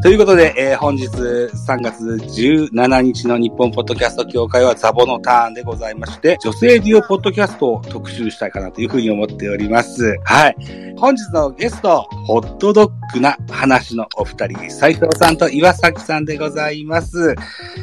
[0.00, 10.16] ということで、えー本日3月17日の日本ポッドキャスト協会はザボのターンでございまして、女性デュオポッドキャストを特集したいかなというふうに思っております。
[10.22, 10.56] はい。
[10.96, 17.34] 本日のゲスト、ホットドッグな話のお二人、斉藤さんと岩崎さんでございます。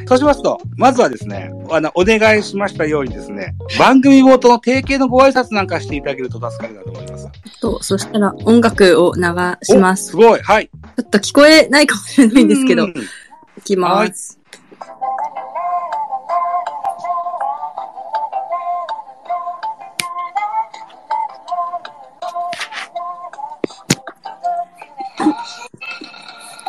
[0.08, 7.15] そうしますと、まずはですね、あの、お願いしましたようにですね、番組冒頭の定型のご挨拶なんかしていただけると助かるなと思います。
[7.62, 9.22] と、そしたら音楽を流
[9.64, 10.12] します。
[10.12, 10.42] すごい。
[10.42, 10.70] はい。
[10.98, 14.40] ょっと聞こえないかもしれないんですけどうん、いきます。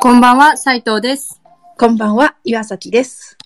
[0.01, 1.41] こんばんは、斉藤です。
[1.79, 3.37] こんばんは、岩崎です。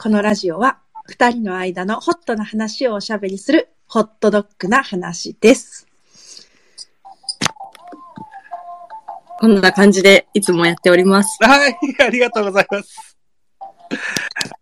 [0.00, 5.86] このラジオは、二人の間のホットな話をおしゃべりする、ホットドッグな話です。
[9.40, 11.38] こんな感じでいつもやっております。
[11.40, 13.16] はい、ありがとうございます。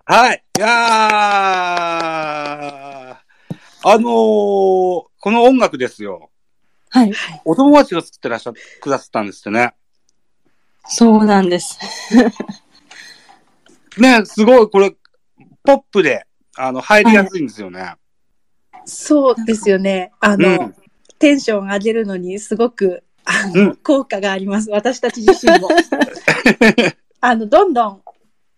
[0.05, 0.71] はい、いやー、
[3.83, 6.31] あのー、この音楽ですよ。
[6.91, 7.13] はい。
[7.45, 9.75] お友達が作ってらっしゃ、くださったんですってね。
[10.87, 11.81] そうなんです。
[13.99, 14.95] ね、すごい、これ、
[15.65, 17.97] ポップで、あの、入りやすいんですよね。
[18.87, 20.13] そうですよね。
[20.21, 20.75] あの、うん
[21.19, 24.71] テンション上げるのにすごく、あの、うん効果があります。
[24.71, 25.69] 私たち自身も。
[27.23, 28.03] あの、どんどん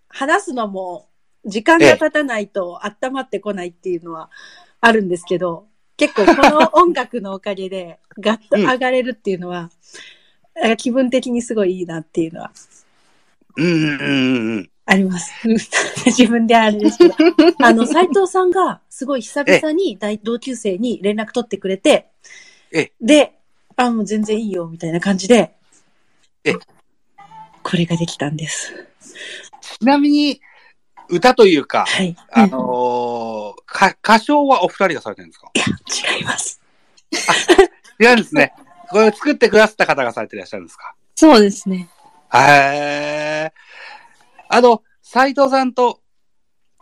[0.09, 1.09] 話すのも、
[1.45, 4.29] 時間が経たないと温まってこないっていうのは
[4.81, 9.71] あるんですけど、結構この音楽のおかげでガッと上がれるっていうのは、
[10.56, 12.51] なんか気分的にすごいいいなっていうのは
[13.56, 14.71] うん、うん、うんうん。
[14.91, 15.31] あります。
[16.06, 17.15] 自分であれですけど。
[17.60, 22.09] あの、斎藤さんがすごい久々に大同級生に連絡取ってくれて、
[22.72, 23.34] えで、
[23.76, 25.53] あ、もう全然いいよ、みたいな感じで、
[26.44, 26.54] え
[27.62, 28.72] これができたんです。
[29.60, 30.41] ちなみに、
[31.10, 32.16] 歌というか、はい。
[32.31, 35.50] あのー、か、歌唱はお二人がされてるんですか？
[35.55, 35.66] いや、
[36.16, 36.60] 違います。
[38.00, 38.55] 違うんですね。
[38.88, 40.94] これ作ってくださった方がされていらっしゃるんですか？
[41.15, 41.88] そうですね。
[42.32, 43.53] へー。
[44.48, 46.00] あの、斉藤さんと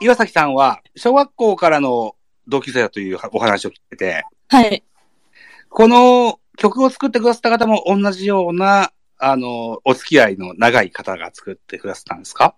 [0.00, 2.16] 岩崎さんは、小学校からの
[2.48, 4.84] 同級生だというお話を聞いてて、はい。
[5.68, 12.54] この曲を作ってくださった方も同じような、あの、お付き合いの長い方が作ってくださったんですか？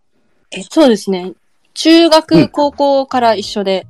[0.70, 1.32] そうですね。
[1.74, 3.86] 中うん学、高校から一緒で、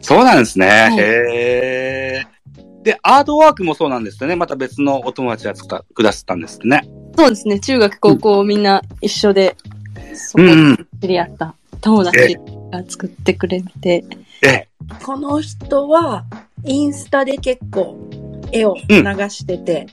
[0.00, 0.66] そうなんですね。
[0.66, 2.82] いへー。
[2.82, 4.34] で、アートワークもそうなんですよね。
[4.34, 6.88] また別のお友達が作ったくださったんですね。
[7.16, 7.60] そうですね。
[7.60, 9.56] 中学、高校みんな一緒で、
[10.16, 10.88] そこでうんうん。
[11.00, 12.36] 知り合った友達
[12.70, 14.04] が作ってくれて、
[14.42, 14.68] ええ。
[15.04, 16.24] この人は、
[16.64, 18.10] インスタで結構
[18.52, 19.86] 絵を流してて、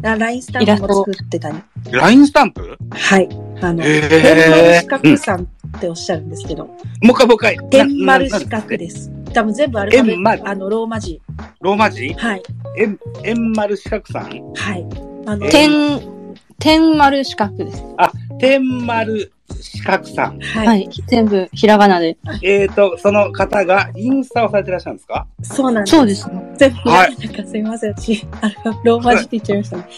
[0.00, 1.58] ラインスタンプも作ってたり。
[1.90, 2.76] ラインスタンプ？
[2.90, 3.28] はい。
[3.60, 5.46] あの、へー天丸四角さんっ
[5.80, 6.76] ておっしゃるんですけど、もう
[7.06, 7.58] 一回もう一回。
[7.70, 9.10] 天丸な四角です。
[9.32, 11.20] 多分全部アルファベット、あの、ローマ字。
[11.60, 12.12] ローマ字？
[12.14, 12.42] はい。
[12.78, 14.52] 円、円丸四角さん？
[14.54, 14.86] はい。
[15.26, 16.00] あの、え天、
[16.58, 17.82] 天丸四角です。
[18.38, 20.38] 天丸四角さん。
[20.40, 20.64] は。
[20.64, 20.88] はいい。
[21.06, 22.16] 全部ひらがなで。
[22.42, 25.26] えーと、その方がインスタをされてらっしゃるんですか？
[25.42, 25.96] そうなんです。
[25.96, 26.54] そうですね。
[26.56, 27.94] 全部、はないんかすいません。
[27.94, 29.88] 私、あのローマ字って言っちゃいましたね。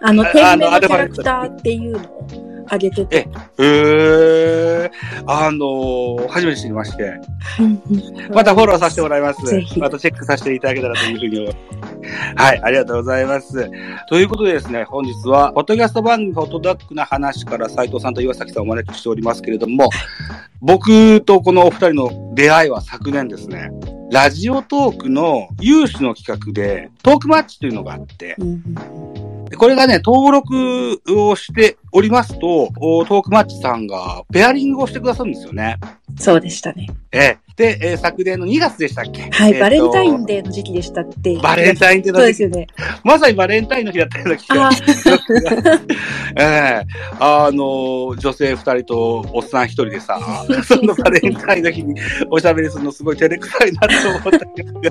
[0.00, 1.98] あの、あ天あのキャラクターっていうの？
[1.98, 3.28] を上げてて。
[3.58, 4.90] へー。
[5.26, 7.14] あのー、初めて知りまして。
[7.60, 7.82] うん
[8.34, 9.40] またフォローさせてもらいます。
[9.78, 12.34] またチェックさせていただけたらというふうに思います。
[12.36, 13.70] はい、ありがとうございます。
[14.08, 19.90] ということでですね、本日は、ポッドキャスト番組、ホットダックな話から斉藤さんと岩崎さんをお招きしておりますけれども、
[20.60, 23.70] 僕とこのお二人の出会いは昨年ですね、
[24.10, 35.78] ラジオトークの有志の企画で、トークマッチというのがあって、うんでこれがね、登録をしておりますと、おトークマッチさんがペアリングをしてくださるんですよね。
[36.18, 36.88] そうでしたね。
[37.12, 37.38] ええ。
[37.56, 39.30] で、えー昨年の2月でしたっけ？
[39.30, 41.38] はい、えーとバレンタインデーの時期でしたって。
[41.40, 42.66] バレンタインデーの時期そうですよね。
[43.04, 44.70] まさにバレンタインの日だったような気があ。
[46.36, 46.86] ええ
[47.20, 50.18] あの、女性二人とおっさん一人でさ、
[50.66, 51.94] そのバレンタインの日に
[52.28, 54.90] おしゃべりするのすごい照れくさいなと思った記憶が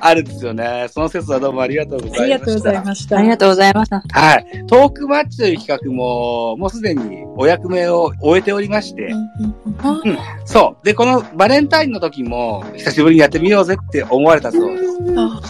[0.00, 0.86] あるんですよね。
[0.90, 2.22] その説はどうもありがとうございました。
[2.22, 3.18] ありがとうございました。
[3.18, 4.02] ありがとうございました。
[4.08, 4.46] はい。
[4.66, 6.15] トークマッチという企画も、
[6.56, 10.86] もうすでにお役目を終えておりまして、うんそう。
[10.86, 14.84] で、このバレンタインの時も、久しぶりにやってみようぜって思われたそうです。
[14.98, 15.40] うん。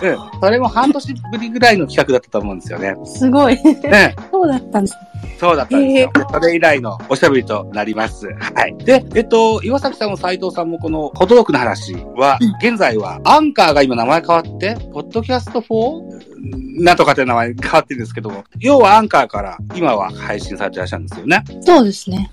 [0.40, 2.94] それも半年ぶりぐらいの企画だったと思うんですよね。
[3.04, 3.54] すごい。
[3.62, 4.16] ね。
[4.30, 4.96] そうだったんです。
[5.38, 6.12] そうだったんですよ。
[6.32, 8.26] それ以来のおしゃべりとなります。
[8.26, 8.76] はい。
[8.84, 16.26] で、えっと、岩崎さんも斉藤さんもこの、ホトドックの話は、現在は、アンカーが今名前変わって、ポッドキャスト 4?
[16.78, 21.44] なんとかって名前変わってるんですけども、要はアンカーから今は配信されてらっしゃるんですよね。
[21.61, 22.31] そうですね。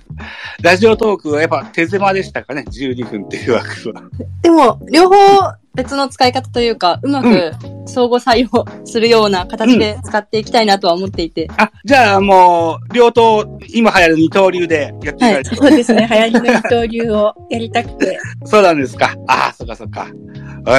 [0.62, 4.04] ラジオトークはやっぱ手狭でしたかね ?12 分っていう枠は。
[4.42, 7.52] でも、両方別の使い方というか、うまく
[7.88, 11.50] 相互採用するような形で使っていきたいなとは思っていて。
[11.58, 15.56] あ、じゃあもう、両党、今流行る二刀流でやっていかないと。
[15.56, 16.08] そうですね。
[16.12, 18.20] 流行りの二刀流をやりたくて。
[18.46, 19.16] そうなんですか。
[19.28, 20.02] ああ、そっかそっか。
[20.02, 20.12] わか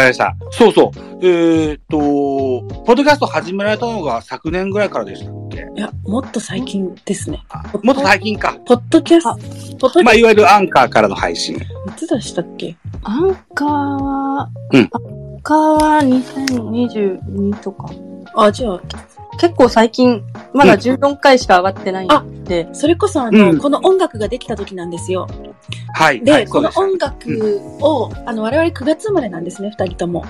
[0.01, 0.35] りました。
[0.51, 0.99] そうそう。
[1.23, 1.99] えーっと、
[2.85, 5.67] ポッドキャスト始められたのが昨年ぐらいからでしたっけ？
[5.77, 7.43] いや、もっと最近ですね。
[7.51, 8.57] あもっと最近か。
[8.65, 9.31] ポッドキャスト、
[9.79, 11.59] ポッドキまあ、いわゆるアンカーからの配信。
[11.59, 12.77] ト、いつでしたっけ？
[13.05, 14.81] アンカーは、うん。
[14.81, 17.91] アンカーは2022とか。
[18.35, 18.81] あ、じゃあ、
[19.39, 20.23] 結構最近、
[20.53, 25.27] まだ14回しか上がってないんで、それこそあの、うんこの音楽ができた時なんですよ。
[25.95, 26.21] はい。
[26.23, 30.25] で、はい、この音楽を、あの、我々9月生まれなんですね、二人とも。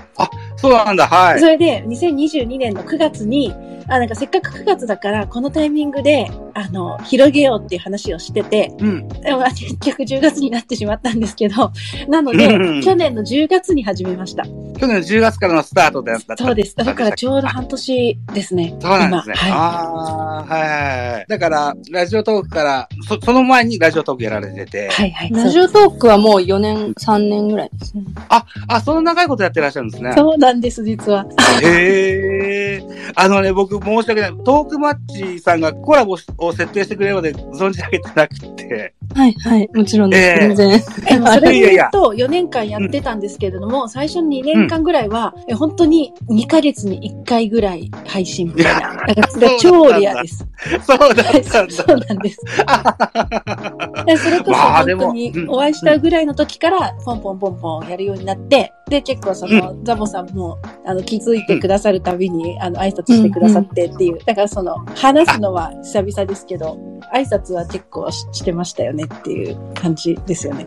[0.56, 1.46] そうなんだ、はいそ。
[1.46, 3.52] れで、2022年の9月に、
[3.88, 9.08] あ、なんかせっかく9月だから、このタイミングで、あの、広げようっていう話をしてて、うん。
[9.08, 11.72] でも結局10月になってしまったんですけど、
[12.08, 14.44] なのでうん、去年の10月に始めました。
[14.44, 16.36] 去年の10月からのスタートでだった。
[16.36, 16.76] そうです。
[16.76, 18.76] だからちょうど半年ですね。
[18.80, 19.34] そうなんですね。
[19.46, 21.26] 今はああ、はいはいはい。
[21.28, 24.86] だから、ラジオトークから、そ、その前にラジオトークやられてて。
[24.86, 24.88] い。
[24.90, 25.30] はいはい。
[25.30, 28.04] ラジオトークはもう4年、3年ぐらいですね。
[28.28, 30.12] あ、あ、その長いことやってらっしゃるんですね。
[30.14, 31.24] そうなんです、実は。
[31.62, 32.82] へえ。
[33.14, 34.34] あのね、僕申し訳ない。
[34.44, 38.94] トークマッチさんがコラボを設定してくれるまで存じ上げてなくて。
[39.14, 40.22] はい、はい、もちろんです。
[40.22, 40.70] ええ全然。
[40.72, 49.06] えそれで言うと、4年間やってたんですけれども、最初の2年間ぐらいは、え本当に2ヶ月に1回ぐらい配信みたいな。
[49.58, 50.46] 超レアです。
[50.86, 51.93] そうだはいったんだ。
[51.98, 52.40] そうなんです。
[54.06, 64.18] で それこそ本当にうんお会いしたぐらいの時から、ポンポンポンポンやるようになって、で、結構その、ザボさんも、あの、気づいてくださるたびに、あの、挨拶してくださってっていう。
[64.24, 66.78] だからその、話すのは久々ですけど、
[67.12, 70.66] 挨拶は結構ししてましたよねっていう感じですよね。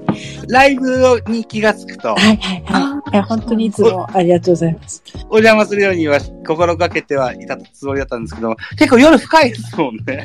[0.50, 3.13] ライブに気がつくと、はいはいはい。
[3.13, 5.03] いや、本当にいつもありがとうございます。
[5.29, 10.24] お邪魔するようには心がけてはいたつもりだったんですけども、結構夜深いですもんね。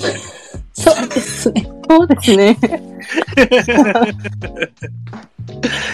[0.72, 1.68] そうですね。
[1.88, 2.58] そうですね。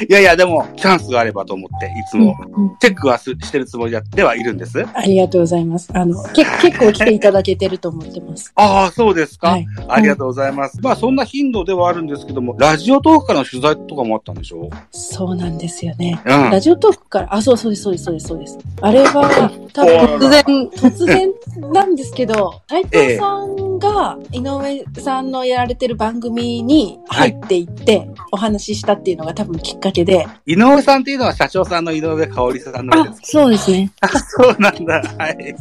[0.09, 4.85] いやいや、でも、チャンスがあればと思って、いつもうんチェックはすしてるつもりではいるんです。
[4.95, 5.89] ありがとうございます。
[5.95, 8.53] あの、け 結構来ていただけてると思ってます。
[8.55, 9.67] ああ、そうですか、はい。
[9.89, 10.79] ありがとうございます。
[10.83, 14.69] まあ、そんな頻度ではあるんですけども、ラジオトークからの取材とかもあったんでしょ？
[14.91, 16.21] そうなんですよね。
[16.25, 16.51] うん。
[16.51, 18.59] ラジオトークから、あ、そうそうです、そうです、そうです、そうです。
[18.83, 20.43] あれは、多分、突然、
[20.77, 21.31] 突然
[21.73, 33.91] なんですけど、斉藤さんが井上さんのやられてる番組に入っていって、お話ししたっていうのが多分きっかけで、井上さんっていうのは社長さんの井上香織さんのあ、そうですね。
[34.01, 35.03] あ、そうなんだ。
[35.19, 35.57] はい。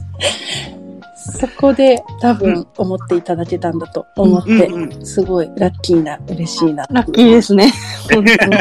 [1.32, 6.86] そこで多分思っていただけたんだと思って、うんうんすごいラッキーな、嬉しいな。
[6.90, 7.72] ラッキーですね。
[8.12, 8.58] 本当に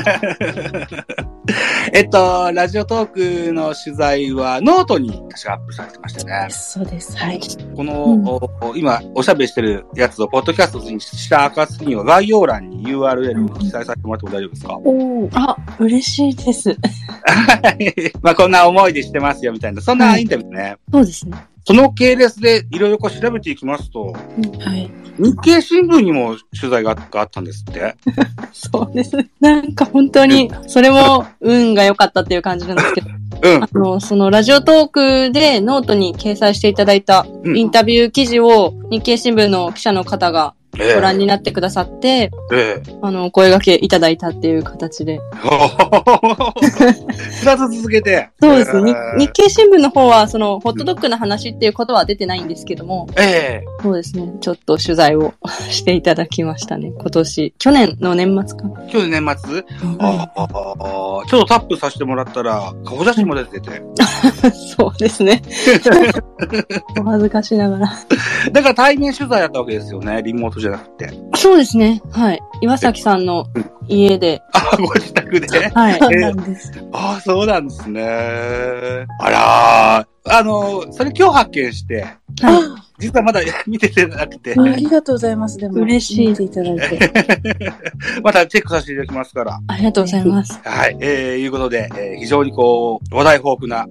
[1.92, 6.48] えっと、ラジオトークの取材はノートに確かアップされてましたね。
[6.50, 7.16] そうです。
[7.16, 7.40] はい。
[7.74, 15.30] この、うんお今、おしゃべりしてるやつを、ポッドキャストにした暁には概要欄に URL を記載させてもらっても大丈夫ですか、おお。
[15.34, 16.70] あ、嬉しいです。
[16.70, 19.80] は いまあ、こんな思いでしてますよ、みたいな。
[19.80, 20.76] そんなインタビューね。
[20.92, 21.36] そうですね。
[21.66, 24.88] その系列でいろいろこう調べていきますと、はい。
[25.18, 27.96] 日経新聞にも取材ががあったんですって？
[28.52, 29.16] そうです。
[29.40, 33.08] なんか本当に、それも運が良かったっていう感じなんですけど、
[33.42, 33.68] うんあ。
[33.72, 45.20] の、そのラジオトークでノートに掲載していただいたうんインタビュー記事を日経新聞の記者の方がえご覧になってくださって、ええあの、お声掛けいただいたっていう形で。
[47.40, 48.30] 二つ 続けて。
[48.40, 48.92] そうですね。
[48.92, 54.32] ええ日日経新聞の方は、その、ホットドッグの話っていうことは出てないんですけども、ええそうですね。
[54.40, 55.34] ちょっと取材を
[55.70, 56.92] していただきましたね。
[56.96, 57.54] 今年。
[57.58, 58.64] 去年の年末か。
[58.88, 59.64] 去年年末？
[59.98, 60.46] あああ
[61.28, 63.82] ちょっとタップさせてもらったら、顔写真も出てて。
[64.78, 65.42] そうですね。
[67.00, 67.92] お恥ずかしながら。
[68.52, 70.22] だから対面取材だったわけですよね。
[70.22, 71.10] リモートじゃなくて。
[71.36, 72.02] そうですね。
[72.10, 72.40] はい。
[72.60, 73.46] 岩崎さんの
[73.88, 75.46] 家で、あ、ご自宅で？
[75.70, 75.98] はい。
[75.98, 76.72] そうなんです。
[76.92, 79.06] ああ、そうなんですね。
[79.20, 82.85] あらーあの、それ今日発見して、はい。
[82.98, 85.58] 実はまだ見ててなくて、ありがとうございます。
[85.58, 87.12] でも、嬉しい見ていただいて。
[88.22, 89.58] またチェックさせていただきますから。
[89.66, 90.60] ありがとうございます。
[90.62, 90.96] はい。
[91.00, 93.86] えー、いうことで、えー非常にこう、話題豊富な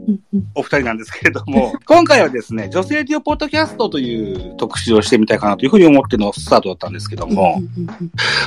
[0.55, 7.62] お二人なんですけれども、 今回はですね、女性デュオポッドキャストという特集をしてみたいかなというふうに思ってのスタートだったんですけども、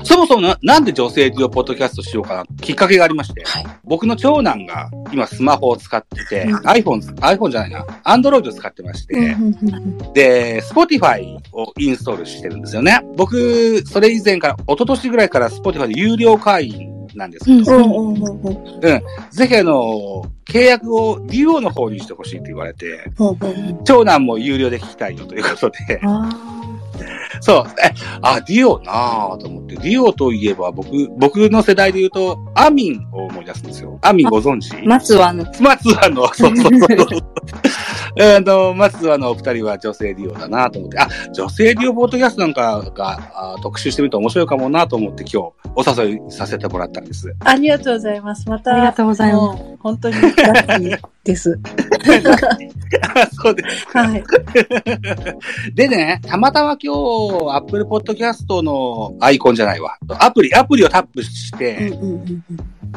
[0.04, 10.12] そもそもななんで女性デュオポッドキャストしようかな、きっかけがありまして、はい僕の長男が今スマホを使ってて、うん iPhone、iPhone じゃないな、Android を使ってまして、う
[10.48, 13.00] んうんうんで、Spotify をインストールしてるんですよね。
[13.16, 17.82] 僕、それ以前から、一昨年ぐらいから Spotify で有料会員なんですけど、うん。
[17.82, 19.02] うんうんうん。
[19.30, 26.30] ぜひあの、契約を DO の方にしてほしいって言われて、うんうん長男も有料で聞きたいよということで、あ
[27.40, 33.98] そう、え、あ、ディオなぁと思って、ディオといえば僕、僕の世代で言うと、アミンを思い出すんですよ。
[34.02, 34.74] アミンご存知？
[34.76, 34.80] あ。
[34.84, 36.98] 松はあの、松はの、そうそうそう。
[38.16, 47.34] あの、松はのお二人は女性デュオだなと思って、あ、女性デュオポッドキャストなんかがあ特集してみると面白いかもなと思って今日お誘いさせてもらったんです。
[47.40, 48.48] ありがとうございます。
[48.48, 51.58] また、ありがとうございます本当にラッキーです。
[53.14, 53.86] あそうです。
[53.96, 54.24] はい。
[55.74, 59.96] でね、たまたま今日、アップルポッドキャストのアイコンじゃないわ。
[60.18, 62.44] アプリ、アプリをタップしうんて、うんうんうん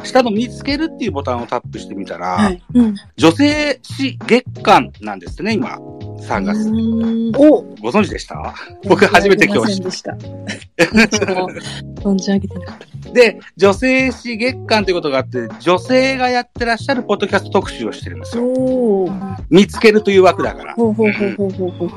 [0.04, 2.64] 下の見つけるっていうボタンをタップしてみたら、はい。
[2.74, 2.96] うん。
[3.18, 5.78] 女性史月間なんですね、今。
[6.22, 6.70] 3月。
[6.70, 8.54] うんおご存知でした？
[8.88, 10.12] 僕初めて今日知した。
[12.02, 13.12] 存じ上げてなかった。
[13.12, 18.44] で、女性誌月間ということがあって、女性がやってらっしゃるポッドキャスト特集をしてるんですよ。
[19.50, 20.74] 見つけるという枠だから。
[20.76, 21.90] ほうほうほうほうほうほう。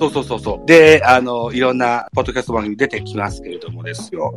[0.00, 0.66] そうそうそうそう。
[0.66, 4.34] で、あの、いろんなポッドキャスト番組出てきますけれどもですよ。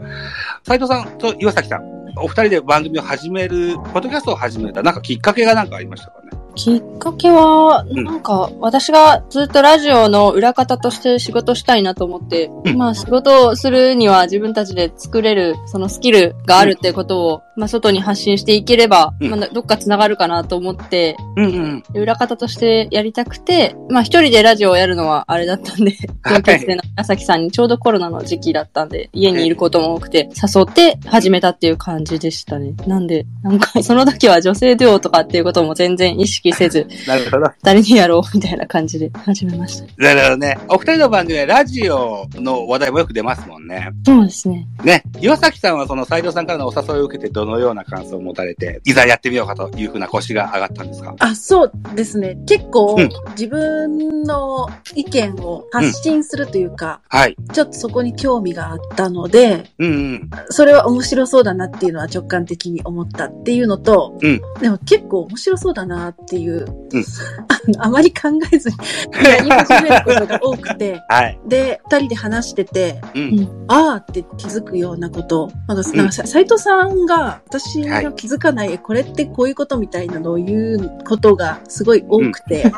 [0.63, 1.81] 斉藤さんと岩崎さん、
[2.17, 6.22] お二人で番組を始める、ポッドキャストを始めた、なんかきっかけがなんかありましたか？
[6.22, 6.22] ね
[6.55, 8.03] きっかけは、うん。
[8.03, 12.77] なんか、私がずっとラジオの裏方として仕事したいなと思って、うん。
[12.77, 19.29] まあ仕事をするには自分たちで作れる、そのスキルがあるってことを、まあ外に発信していければ、うん。
[19.31, 22.01] まあどっか繋がるかなと思って、うんうん。
[22.01, 26.41] 裏方としてやりたくて、まあ一人でラジオをやるのはあれだったんで、はい。
[26.41, 32.74] 同級生の朝木さんにちょうどコロナの時期だったんで、家にいることも多くて、誘って始めたっていう感じでしたね。
[32.86, 37.45] なんで、なんかその時は女性デュオとかっていうことも全然意識せず、 なるほど。
[37.62, 39.85] 誰にやろうみたいな感じで始めました。
[39.97, 40.57] なるほどね。
[40.67, 43.89] お二人の番組はラジオの話題もよく出ますもんね。
[44.05, 44.67] そうですね。
[44.83, 45.03] ね。
[45.21, 51.15] 岩崎さんはその斉藤さんからのお誘いを受けてどのような感想を持たれて、いざやってみようかというふうな腰が上がったんですか？
[51.19, 52.38] あ、そうですね。
[52.47, 57.35] 結構、うん自分の意見を発信するというか、はい。
[57.53, 60.29] ちょっとそこに興味があったので、うんうん。
[60.50, 67.03] それは面白そうだなっていうのは直感的に思ったっていうのと、うんでも結構面白そうだなっていう、うん。
[67.47, 68.75] あのあまり考えずに
[69.25, 71.39] やり始めることが多くて、はい。
[71.47, 73.65] で、二人で話してて、うん。
[73.67, 75.51] あーって気づくようなこと。
[75.67, 75.97] なんか、うん。
[75.97, 82.63] なんかさ斉藤さんが、私が気づかない、えこれってこういうことみたいなのを言うことがすごい多くて、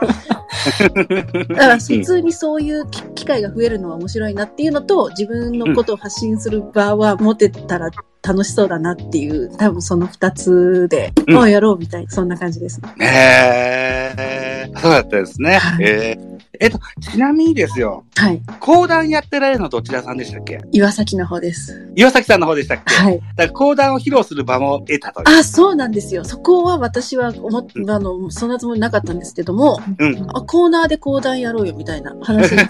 [1.49, 7.89] だから普通にそういう機機会が増えるのは面白いなっていうのと、自分のことを発信する場は持てたら
[8.25, 12.81] 楽しそうだなっていう、多分その二つで、うんああ、やろうみたいな、そんな感じです。
[12.99, 13.05] へ
[14.17, 15.57] えー、そうだったですね。
[15.57, 18.41] はいえーえっと、ちなみにですよ、はい。
[18.59, 20.59] 講談やってられるのどちらさんでしたっけ？
[20.71, 21.91] 岩崎の方です。
[21.95, 22.93] 岩崎さんの方でしたっけ？
[22.93, 23.19] はい。
[23.19, 25.37] だから講談を披露する場も得たという。
[25.39, 26.23] あ、そうなんですよ。
[26.23, 30.27] そこは私は思っあの、そんなつもりなかったんですけども、うん。
[30.29, 32.63] あコーナーで講談やろうよみたいな話にな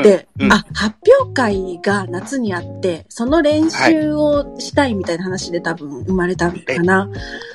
[0.00, 7.08] って、うんあ、発表会が夏にあって、その練習をしたいみたいな話で多分生まれたのかな。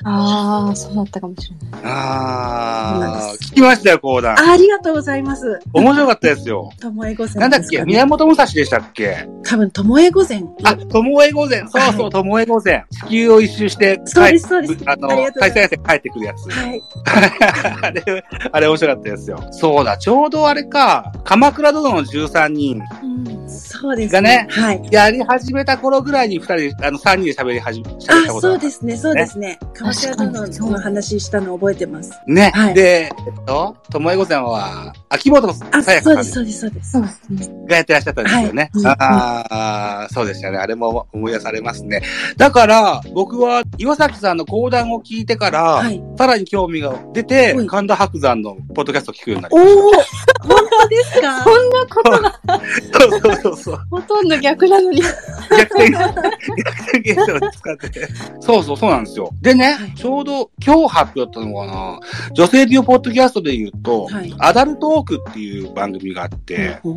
[0.04, 1.80] ああ、そうだったかもしれない。
[1.84, 4.38] あー、です聞きましたよ、講談。
[4.38, 5.60] あありがとうございます。
[5.72, 6.70] 面白かったですよ。
[6.80, 7.34] ともえ御前。
[7.34, 7.82] なんだっけ？
[7.84, 9.28] 源武蔵でしたっけ？
[9.44, 10.42] 多分、ともえ御前。
[10.64, 11.60] あ、ともえ御前。
[11.60, 12.84] そうそう、はいともえ御前。
[12.90, 16.50] 地球を一周して、そうですそうですあのありがとう、ございます対戦戦帰ってくるやつ。
[16.50, 16.82] はい。
[17.82, 19.38] あれ、あれ面白かったですよ。
[19.52, 24.82] そうだ、ちょうどあれか、鎌倉殿の13人うん、そうですがねはい。
[24.90, 29.58] やり始めた頃ぐらいに二人、あの、三人で喋り始め、喋ったあ、ことがそうですね、そうですね。
[29.74, 32.12] 鎌倉殿の話したの覚えてます。
[32.26, 32.50] ね。
[32.54, 36.90] はいで、えっと、ともえ御前は、秋元あ、そうです、そうです、そうです。
[36.92, 37.66] そうですね。
[37.66, 38.70] がやってらっしゃったんですよね。
[38.74, 40.58] はいああ、そうでしたね。
[40.58, 42.02] あれも思い出されますね。
[42.36, 46.02] だから、僕は岩崎さんの講談を聞いてから、はい。
[46.16, 50.08] さらに興味が出てはい、神田伯山のポッドキャストを聞くようになりおまし
[50.44, 51.44] お本 当ですか？
[51.44, 52.60] そんなことがた。
[53.00, 53.80] そうそうそうそう。
[53.90, 55.02] ほとんど逆なのに。
[55.02, 58.08] 逆転、逆転現象を使ってて。
[58.40, 59.30] そうそう、そうなんですよ。
[59.40, 62.00] でね、はいちょうど今日発表だったのかな、
[62.32, 66.92] 女性デュオポッドキャストで言うと、はいアダルトークっていう番組があって、ご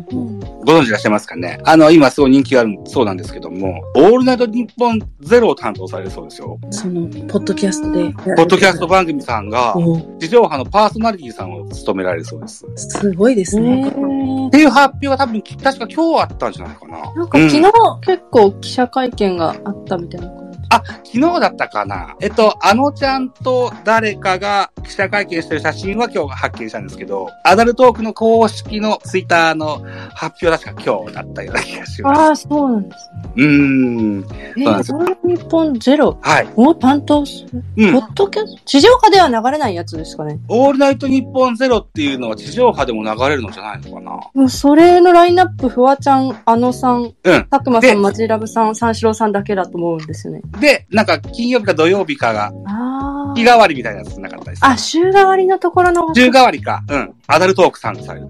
[0.64, 1.58] 存知いらっしゃいますかね？
[1.64, 6.58] あの、今すごい人気があるそうなんですけども、オールナイトニッポンゼロを担当されるそうですよ。
[6.70, 8.04] その、ポッドキャストで。
[8.36, 12.64] ポッドキャスト番組さんが、お地上波のパーソナリティさんを務められるそうです。
[12.76, 13.73] すごいですへね。
[13.74, 17.12] ーっていう発表が多分、確か今日あったんじゃないかな。
[17.14, 17.62] なんか昨日
[18.02, 20.43] 結構記者会見があったみたいな。
[20.74, 22.16] あ、昨日だったかな。
[22.20, 29.82] えっと、あのちゃんと誰かが記者会見してる写真は今日発見したんですけど、アダルトークの公式のツイッターの
[30.14, 32.20] 発表は確か今日だったような気がします。
[32.20, 33.32] ああ、そうなんですね。
[33.36, 34.26] うーん。
[34.56, 36.18] えー、それ日本ゼロ？
[36.22, 36.48] はい。
[36.56, 37.98] を担当する、うんポ。
[37.98, 38.62] ッドキャスト？
[38.64, 40.38] 地上波では流れないやつですかね。
[40.48, 44.12] オールナイトニッポンゼロっていうのは地上波でも流れるのじゃないのかな。
[44.34, 47.12] もうそれのラインナップ、フワちゃん、あのさん、うん。
[47.22, 50.42] でたくまさん、マジラブさん、三四郎さんだけだと思うんですよね。
[50.64, 54.64] で、なんか金曜日か土曜日かがあ日替わりみたいなやつなかったです。
[54.64, 56.14] あ、週替わりのところの。
[56.14, 56.82] 週替わりか。
[56.88, 57.14] うん。
[57.26, 58.28] アダルトーク参加される。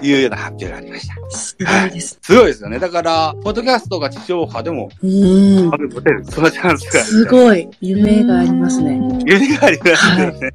[0.00, 1.14] というような発表がありました。
[1.30, 2.18] すごいです。
[2.20, 2.78] すごいですよね。
[2.78, 5.76] だから、ポッドキャストが地上波でも、うんあ。
[5.76, 6.24] る持てる。
[6.24, 7.00] そのチャンスが。
[7.02, 7.68] すごい。
[7.80, 8.98] 夢がありますね。
[9.26, 10.52] 夢がありますよね。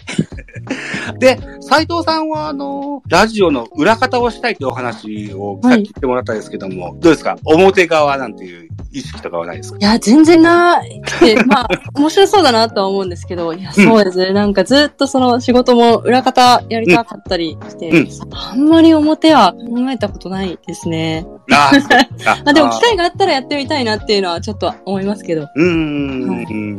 [1.19, 7.37] で、斉藤さんは、あの、ラジオの裏方をしたいというお話をさっき言ってもらったんですけども、どうですか？
[7.43, 9.77] 表側なんていう意識とかはないですか？
[9.79, 14.33] いや、全然なくて、 まあ、面白そうだなとは思うんですけど、いや、そうですね。
[14.33, 21.25] なんかずっとその仕事も裏方やりたかったりして、うんあんまり表は考えたことないですね。
[21.51, 21.71] あ
[22.25, 25.43] あまあでも機会があったらやってみたいなっていうのはちょっと思いますけど。
[25.43, 26.77] うーん、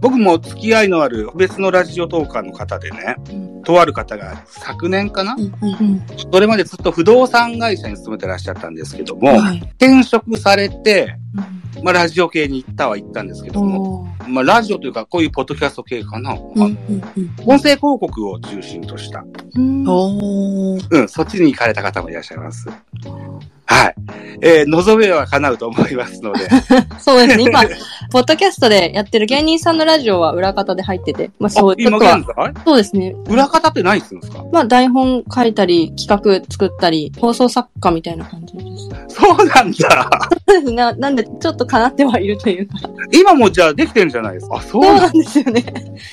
[0.00, 3.16] 僕も付き合いのある別のラジオトーカーの方でね、
[3.64, 6.02] とある方が昨年かな、うんうん。
[6.32, 9.58] それまでずっと不動産会社に勤めてらっしゃったんですけども、はい。
[9.78, 11.16] 転職されて、
[11.82, 16.76] まあラジオ系に行ったは行ったんですけども、まあラジオというかこういうポッドキャスト系かな、うんうん
[17.46, 19.24] 音声広告を中心とした。
[19.54, 19.60] う
[21.04, 22.68] ん、そっちに行かれた方もいらっしゃいます。
[23.70, 23.94] はい。
[24.42, 26.48] えー、望めは叶うと思いますので、
[26.98, 27.44] そうですね。
[27.44, 27.62] 今、
[28.10, 32.34] ポッドキャストでやってる芸人さんのラジオは裏方で入ってて、まあそう、ちょ今っと
[32.64, 33.14] そうですね。
[33.28, 39.14] 裏方って何するんですかまあ台本書いたり、企画作ったり、放送作家みたいな感じです。
[39.14, 40.10] そうなんだ。
[40.48, 40.92] そうですね。
[40.94, 42.74] なんで、ちょっと叶ってはいるというか。
[43.12, 45.64] 今もじゃあできてるんじゃないですかあ、そうなんですよね。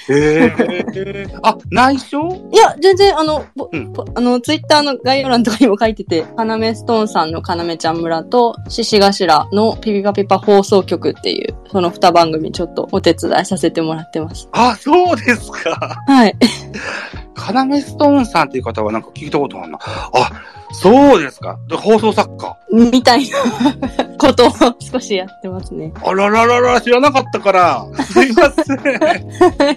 [0.09, 0.53] へ
[0.95, 1.27] え。
[1.41, 2.49] あ、内緒？
[2.51, 14.47] いや、全然、あの、ぼうんぼあの、ツイッターの概要欄とかにも書いてて、かなめストーンさんのかなめちゃん村と、獅子頭のピピパピパ放送局っていう、その二番組ちょっとお手伝いさせてもらってます。
[14.51, 16.03] あ、そうですか。
[16.05, 16.35] はい。
[17.37, 19.79] カナメストーンさんっていう方はなんか聞いたことあるな。
[19.81, 20.31] あ、
[20.73, 21.57] そうですか。
[21.69, 22.57] で放送作家。
[22.71, 23.37] みたいな
[24.17, 25.93] ことを少しやってますね。
[26.03, 27.87] あらららら、知らなかったから。
[28.03, 28.77] すいません。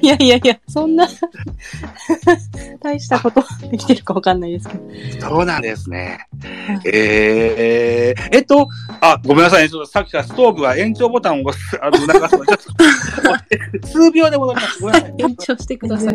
[0.03, 1.07] いやいやいや、そんな、
[2.83, 4.77] 大したことできてるかわかんないですけ
[5.21, 5.29] ど。
[5.29, 6.19] そうなんですね。
[6.87, 8.67] えええっと、
[9.01, 9.69] あ、ごめんなさいね。
[9.69, 12.47] ちょっとさっきからストーブは延長ボタンを押す、あの、促すの。
[12.47, 12.59] ちょっ
[13.83, 14.81] と、 数秒で戻ります。
[14.81, 15.15] ごめんなさい。
[15.19, 16.15] 延長してください。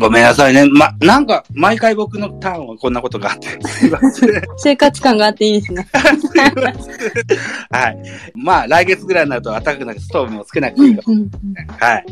[0.00, 0.66] ごめんなさいね。
[0.66, 3.48] ま、なんか、毎回僕のターンはこんなことがあって。
[4.56, 5.86] 生活感があっていいですね。
[7.70, 7.98] はい。
[8.34, 11.30] まあ、来月ぐらいになると暖かくなってストーブもつけなくていいかもうん
[11.78, 12.06] はい。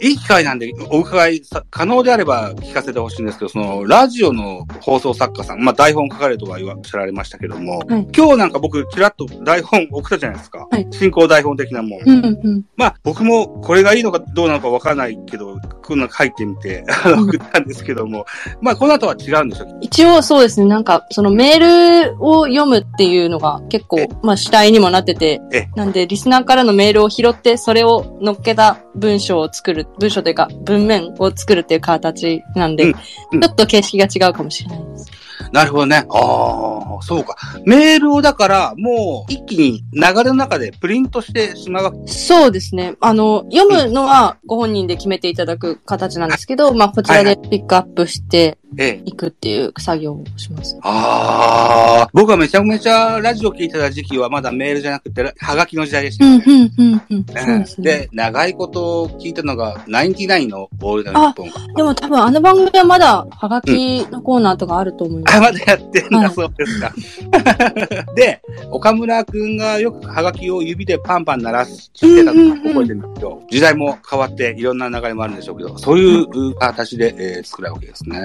[0.00, 10.66] いい機会なんで、お伺いさ、可能であれば聞かせてほしいんですけど、その、ラジオの放送作家さん、まあ、台本書かれるとは言わ、おっしゃられましたけども、はい今日なんか僕、ちらっと台本送ったじゃないですか。
[10.70, 12.00] はい進行台本的なもん。
[12.04, 16.84] うんうんまあ、僕もこれがいいのかどうなのかわからないけど、こんなの書いてみて、
[17.24, 17.64] 送ったん。
[17.68, 18.26] ですけども、
[18.60, 19.78] まあ、この後は違うんでしょう。
[19.80, 25.40] 一応そうですね、なんか、そのメールを読むっていうのが結構え、まあ主体にもなってて。
[25.52, 32.94] え、なんでリスナーからのメールを拾って、それを乗っけた文章を作る、文章というか文面を作るっていう形なんで、うん。
[33.32, 33.40] うん。
[33.40, 35.17] ちょっと形式が違うかもしれないです。
[35.52, 36.06] なるほどね。
[36.10, 37.36] ああ、そうか。
[37.64, 41.98] メールをだから、もう一気に流れの中でプリントしてしまうわけ。
[42.06, 42.96] そうですね。
[43.00, 49.02] あの、読むのはご本人で決めていただく形なんですけど、まあこちらでピックアップしてええ。
[49.06, 50.78] いくっていう作業をします。
[50.82, 56.44] ああ、僕はめちゃめちゃラジオ聞いてた時期はまだメールじゃなくて、はがきの時代でしたうん、よね。
[56.46, 57.24] うん、うん、うん。
[57.24, 57.84] ですね。
[57.90, 61.74] で、長いこと聞いたのが、ナインティナインのオールナイトニッポンか。
[61.74, 65.37] でも多分あの番組はまだハガキのコーナーとかあると思います。
[65.38, 66.92] あ、まだやってんだ、はいそうですか。
[68.14, 78.20] で、岡村くんがよくハガキを指でパンパン鳴らしてたのを覚えてるんですけど、時代も変わっていろんな流れもあるんでしょうけど、そういう形で、えー作られるわけですね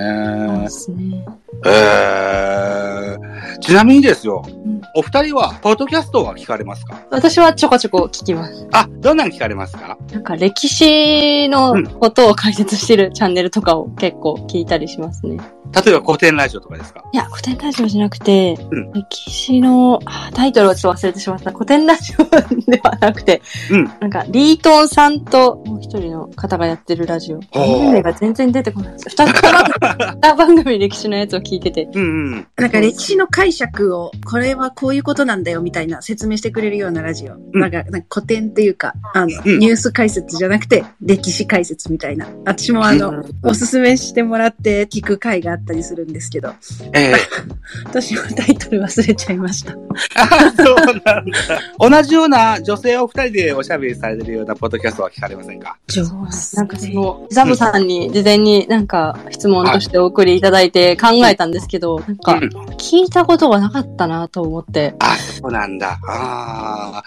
[0.64, 0.70] で。
[0.70, 1.26] すね。
[1.66, 7.00] えー、ちなみにですよ、んお二人は、ポッドキャストは聞かれますか？
[7.10, 8.68] 私はちょこちょこ聞きます。
[8.74, 9.98] あ、どんなの聞かれますか？
[10.12, 15.38] なんか歴史のことを解説してるチャンネルとかを結構聞いたりしますね。
[15.86, 17.03] 例えば古典ラジオとかですか？
[17.14, 21.52] いや、古典ラジオじゃなくて、うん歴史の、あタイトルをちょっと忘れてしまった。
[21.52, 22.24] 古典ラジオ
[22.72, 27.40] ではなくて、うんなんか、リートンさんともう一人の方がやってるラジオ。
[27.54, 29.10] 名が全然出てこないです。
[29.10, 29.32] 二つ
[30.24, 31.88] 二番組歴史のやつを聞いてて。
[31.94, 32.48] うんうん。
[32.58, 37.38] なんか歴史の解釈を、これはこういうことなんだよみたいな説明してくれるようなラジオ。
[37.56, 42.28] なんか、なんか古典っていうか、あの、うんニュース解説じゃなくて、歴史解説みたいな。
[42.44, 46.54] 私もあの、うんおすすめしてもらって聞く回があったりするんですけど、
[46.94, 47.16] ええ
[47.86, 49.74] 私はタイトル忘れちゃいました。
[50.16, 51.24] あそうなんだ。
[51.80, 55.78] 同じような女性お二人でおしゃべりされてるようなポッドキャストは聞かれませんか？
[55.88, 66.00] 上なんかその、ザボさんに事前になんか質問としてお送りいただいて考えたんですけど、なんかうん聞いたことがなかったなと思ってあ、そうなんだ。
[66.08, 67.04] ああ。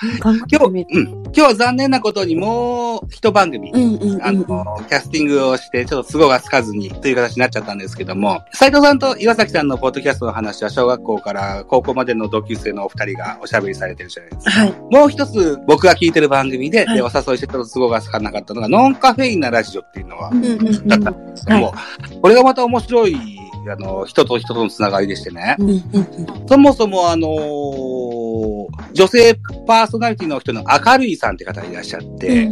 [0.50, 0.86] 今日。
[0.90, 1.08] うん。
[1.24, 4.44] 今日は残念なことにもう一番組、うんうんあの。
[4.88, 14.50] キャスティングをして、ちょっと都合がつかずにという形になっちゃったんですけども、斉藤さんと岩崎さんのポッドキャストの話は小学校から高校までの同級生のお二人がおしゃべりされてるじゃないですか。
[14.50, 14.74] はい。
[14.90, 20.32] もう一つ僕が聞いてる番組で、はいでお誘いしてちょっと都合がつかなかったのが、ノンカフェインなラジオっていうのは、
[20.86, 21.74] だったんですけども、
[22.20, 23.16] これがまた面白い、
[23.70, 25.56] あの、人と人とのつながりでしてね。
[26.48, 28.56] そもそもあのー
[28.92, 32.48] 女性パーソナリティの人の明るいさんって方がいらっしゃって、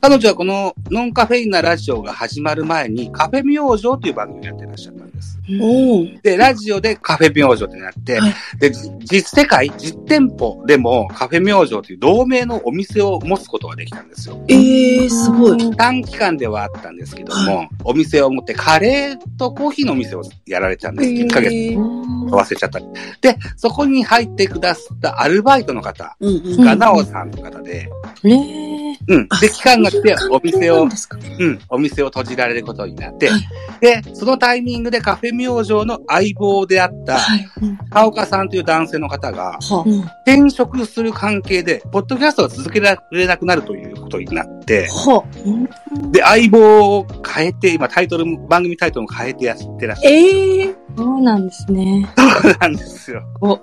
[0.00, 5.38] 彼女はこのノンカフェインなラジオが始まる前にカフェ明星という番組をやってらっしゃったんです。
[6.22, 14.42] で、ラジオでカフェ明星ってなって、はいで、じ実世界、実店舗でもカフェ明星という同名のお店を持つことができたんですよ。
[14.48, 15.76] ええー、すごい。
[15.76, 21.10] 短期間ではあったんですけども、お店を持ってカレーとコーヒーのお店をやられてたんです。
[21.10, 22.80] 1ヶ月えー忘れちゃった。
[23.20, 26.64] で、そこに入ってくださったアルバイトの方うんうん。
[26.64, 27.88] が、なおさんという方で、
[28.22, 29.28] ねうん。
[29.40, 33.40] で、期間が来て、お店をそうなん、お店を閉じられることになってはい、
[33.80, 37.46] で、そのタイミングでカフェ明星の相棒であった、はい。
[37.90, 40.00] 川岡さんという男性の方が、はうん。
[40.26, 45.24] 転職する関係で、ポッドキャストが続けられなくなるということになって、は
[46.10, 50.16] で、相棒を変えて、今タイトルも、番組タイトルも変えてやってらっしゃる。
[50.16, 52.08] ええー、そうなんですね。
[52.16, 53.22] そうなんですよ。
[53.40, 53.60] お、うん、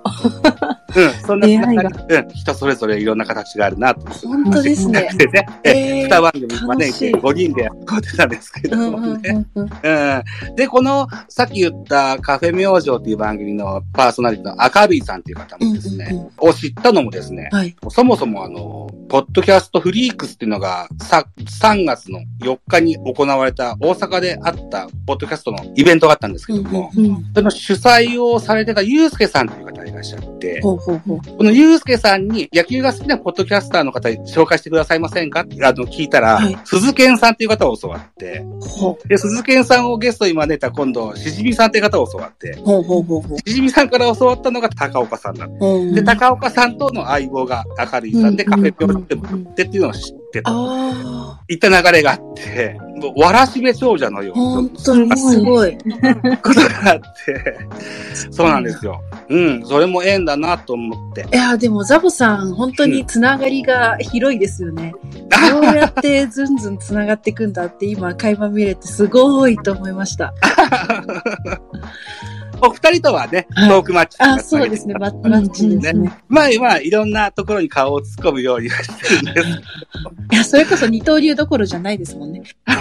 [1.26, 5.46] そんな出会いがうん、人それぞれいろんな形があるな、と本当ですね話になってね。
[5.64, 9.46] ええー二番組まで楽しい5人でやってたんですけどうんうんもね。
[9.54, 9.70] うんうん。
[9.82, 10.22] うん
[10.56, 17.74] で、この、さっき言ったカフェ明星っていう番組のパーソナリティの明るいさんっていう方もですね、うんうんを知ったのもですね、はい。
[17.88, 27.24] そもそもあの、ポッドキャストフリークスっていうのが、さ、3月の4日に行われた大阪であったポッドキャストのイベントがあったんですけども、うんうん。
[27.34, 31.20] その主催をされてたゆうすけさんという方がいらっしゃって、ほうほうほう。
[31.20, 43.38] このゆうすけさんに野球が好きなポッドキャスターの方に紹介してくださいませんかってあの聞いたら、はい鈴健さんっていう方を教わって、ほで、鈴健さんをゲストに招いた今度、しじみさんっていう方を教わって、うほうほうほうほう。
[43.40, 45.66] しじみさんから教わったのが高岡さんだった。
[45.66, 50.50] うんで、高岡さんとの相棒が明るいさんでうんカフェピョンってもってっていうのを知ってた。
[50.52, 55.76] あいった流れがあって、もうわらしべ長者のよあ、うな本当にすごい。
[55.76, 55.84] こ
[56.54, 57.58] とがあって、
[58.30, 59.00] そうなんですよ。
[59.28, 61.26] うん、それも縁だなと思って。
[61.32, 64.94] いや、でもザボさん、本当につながりが広いですよね。
[65.50, 70.32] どうやってずんずんつながっていくんだって今、会話見れてすごいと思いました。
[72.64, 74.94] お二人とはね、はいトークマッチとかあ、そうですね。
[74.94, 76.12] ママッチですね。
[76.28, 79.48] まあまあ、いろんなところに顔を突っ込むようにはしてるんです。
[80.32, 82.42] いや、それこそ二刀流どころじゃないですもんね。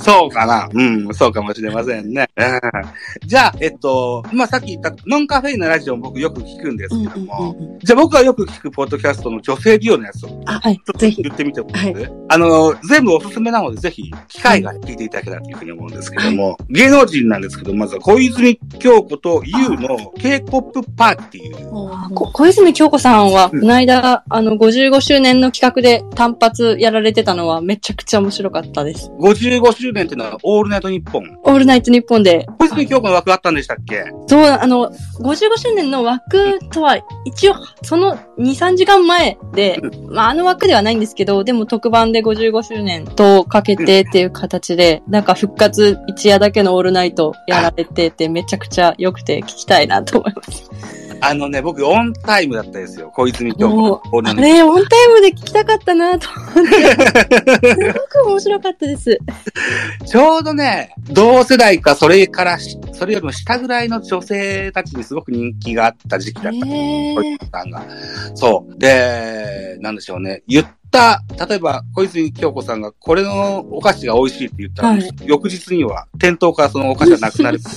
[0.00, 0.68] そうかな。
[0.72, 2.28] うん、そうかもしれませんね。
[2.36, 7.78] うん、じゃあ、えっと、まあさっき言ったノンカフェインのラジオも僕よく聞くんですけども、うん。
[7.80, 22.14] じゃあ僕がよく聞くポッドキャストの女性デュオのやつをあ、はいちょっとぜひ言ってみてもらって、はあの、全部おすすめなので、ぜひ、機会が聞いていただけたらというふうに思うんですけども、芸能人なんですけど、まずは小泉京子と YOU の K-POP パーティー。
[22.14, 29.10] こ小泉京子さんは、うんこの間、あの、55周年の企画で単発やられてたのはめちゃくちゃ面白かったです。
[29.18, 31.38] 55周年っていうのは、オールナイトニッポン。
[31.42, 34.04] オールナイトニッポンで、小泉京子の枠あったんでしたっけ？
[34.26, 34.90] そう、あの、
[35.20, 50.70] 55周年の枠とは、一応、その2、3時間前で、まあ、あの枠ではないんですけど、でも特番で55周年とかけてっていう形で、なんか復活一夜だけのオールナイトやられてて、めちゃくちゃ良くて聞きたいなと思います。
[51.20, 53.10] あのね、僕オンタイムだったですよ。
[53.10, 54.30] 小泉京も子の。
[54.30, 57.74] うあれ、オンタイムで聞きたかったなと思って。
[57.74, 59.18] すごく面白かったです。
[60.06, 66.66] ちょうどね、同世代か、それからし、それよりも下ぐらいの女性たちにすごく人気があった時期だった。
[66.66, 67.82] 小泉さんが。
[68.34, 68.78] そう。
[68.78, 70.42] で、なんでしょうね。
[70.46, 77.60] 言った、例えば、小泉京子さんが、これのお菓子が美味しいって言ったら、はい翌日には、店頭からそのお菓子がなくなる。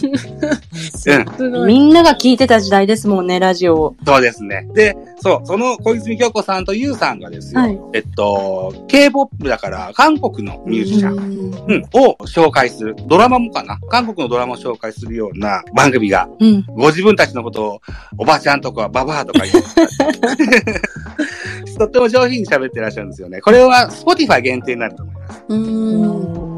[1.41, 1.67] うん。
[1.67, 3.95] みんなが聞いてた時代ですもんね、ラジオを。
[4.05, 4.67] そうですね。
[4.73, 11.41] で、そう、その小泉京子さんとユウさんがですよ、はいえっと、K-POP だから、韓国のミュージシャン、ン。
[11.67, 12.95] うん、を紹介する。
[13.07, 13.79] ドラマもかな？
[13.89, 16.65] 韓国のドラマを紹介するような番組が、うん。
[16.67, 17.81] ご自分たちのことを、
[18.17, 19.63] おばちゃんとかババアとか言う。
[21.81, 23.41] とっても上品に喋ってらっしゃるんですよね。
[23.41, 25.43] これは Spotify 限定になると思います。
[25.49, 26.51] うーん。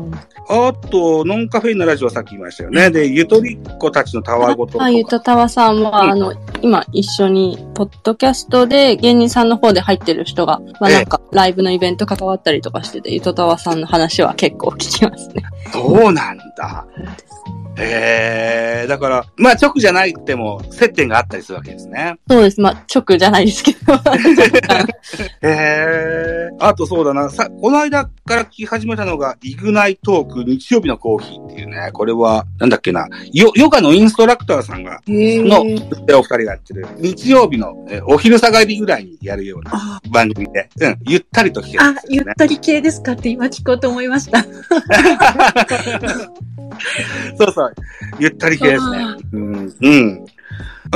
[0.49, 2.91] あと、ノンカフェインのラジオさっき言いましたよね。
[2.91, 4.85] で、ゆとりっ子たちのたわごととか。
[4.85, 15.43] あ、ゆとたわさんは、うんあの、今一緒に、ポッドキャストで芸人さんの方で入ってる人が、まあええなんか、ライブのイベント関わったりとかしてて、ゆとたわさんの話は結構聞きますね。
[15.71, 16.85] そうなんだ。
[17.77, 22.15] へえ、だから、まあ直じゃないくても接点があったりするわけですね。
[22.29, 22.61] そうです。
[22.61, 23.93] まあ、直じゃないですけど。
[25.41, 26.49] へえ。
[26.59, 41.95] あとそうだな、さ、この間から聞き始めたのが、イグナイトーク日曜日のコーヒーっていうね、これは、なんだっけな、ヨヨガのインストラクターさんが、への、ーお二人がやってる、日曜日の、えお昼下がりぐらいにやるようなあ番組で、うん、ゆったりと聞けるんあ。
[42.07, 44.43] ゆったり系ですかって今聞こうと思いました。
[47.37, 47.62] そうそう。
[48.19, 49.17] ゆったり系ですねあ。
[49.31, 49.75] うん。
[49.81, 50.25] うん。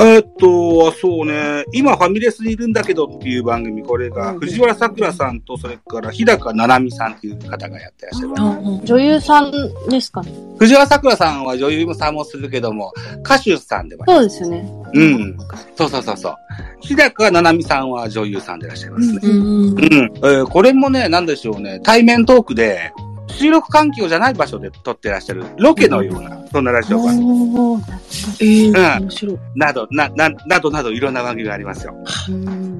[0.00, 8.86] えっとは、そうね、今ファミレスにいるんだけどっていう番組、これが、うん藤原さくらさんと、それから日高七海さんっていう方がやってらっしゃる。
[8.86, 9.50] 女優さん
[9.88, 10.32] ですかね。
[10.58, 12.92] 藤原さくらさんは女優もさんもするけども、
[13.24, 14.22] 歌手さんでもそう。
[14.22, 14.70] ですよね。
[14.94, 15.36] うん。
[15.76, 16.34] そうそうそうそう。
[16.80, 19.20] 日高七海さんは女優さんでいらっしゃいますね。
[19.24, 19.78] うんうん。
[19.78, 22.92] えーこれもね、なんでしょうね、対面トークで、
[23.28, 27.82] 収録環境じゃない場所で撮ってらっしゃる、ロケのような、そんなラジオ番組
[28.40, 29.38] えー、うん面白い。
[29.54, 31.94] など、な、な、などなどいろんな番組がありますよ。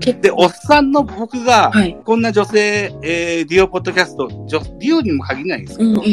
[0.01, 1.97] 結で、おっさんの僕が、はい。
[2.05, 6.09] こんな女性、えー、ディオポッドキャスト、女ディオにも限らないんですけど、うんうんうん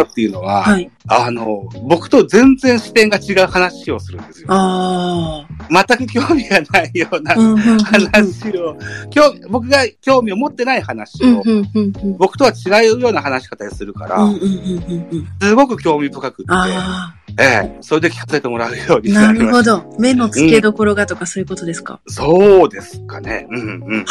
[0.00, 0.90] っていうのは、はい。
[1.08, 4.48] あの、僕と全然視点が違う話をするんですよ。
[4.50, 7.34] あ全く興味がないような。
[7.34, 8.76] 話を、
[9.10, 12.16] 興味僕が興味を持ってない話を、うんうんうんうん。
[12.16, 15.28] 僕とは違うような話し方をするから、うんうんうんうんうん。
[15.40, 19.00] すごく興味深くって、あええそれで聞かせてもらうようあ。
[19.00, 19.32] にな。
[19.32, 19.94] るほど。
[19.98, 22.00] 目の付けどころがとかそういうことですか？
[22.08, 23.46] そうですかね。
[23.50, 24.04] うんうんうん。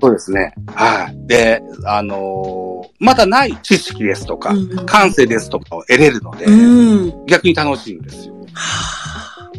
[0.00, 0.54] そうですね。
[0.68, 1.26] はい。
[1.26, 7.26] で、あのーまだない知識ですとか、うんうん感性ですとかを得れるので、うん。
[7.26, 8.34] 逆に楽しいんですよ。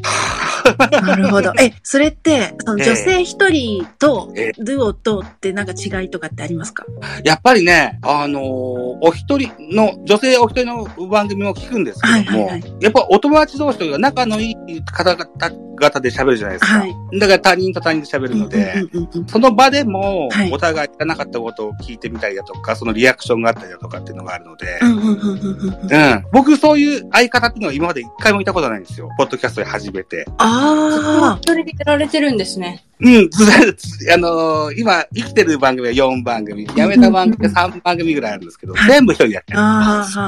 [1.03, 1.51] なるほど。
[1.59, 2.85] え、それって、そのええ。
[2.89, 6.85] 女性一人とええ、デュオとってなんか違いとかってありますか？
[7.23, 16.79] やっぱりね、あのーお一人の、女性お一人の番組を聞くんですけども、はいはいはやっぱお友達同士というか仲のいい方々々で喋るじゃないですか。
[16.79, 17.19] はい。
[17.19, 18.73] だから他人と他人で喋るので、
[19.27, 24.79] その場でもはい、お互い知らなかったことを聞いてみたりだとか、そのリアクションがあったりだとかっていうのがあるので。
[26.31, 29.09] 僕、そういう相方っていうのは今まで一回もいたことないんですよ。
[29.17, 30.25] ポッドキャストで始めて。
[30.37, 32.83] あ一人でやられてるんですね。
[33.03, 33.29] うん、
[34.13, 40.05] あのー今、生きてる番組は4番組、辞めた番組が3番組ぐらいあるんですけど、はい全部一人でやってあ。
[40.07, 40.11] る。
[40.13, 40.21] そ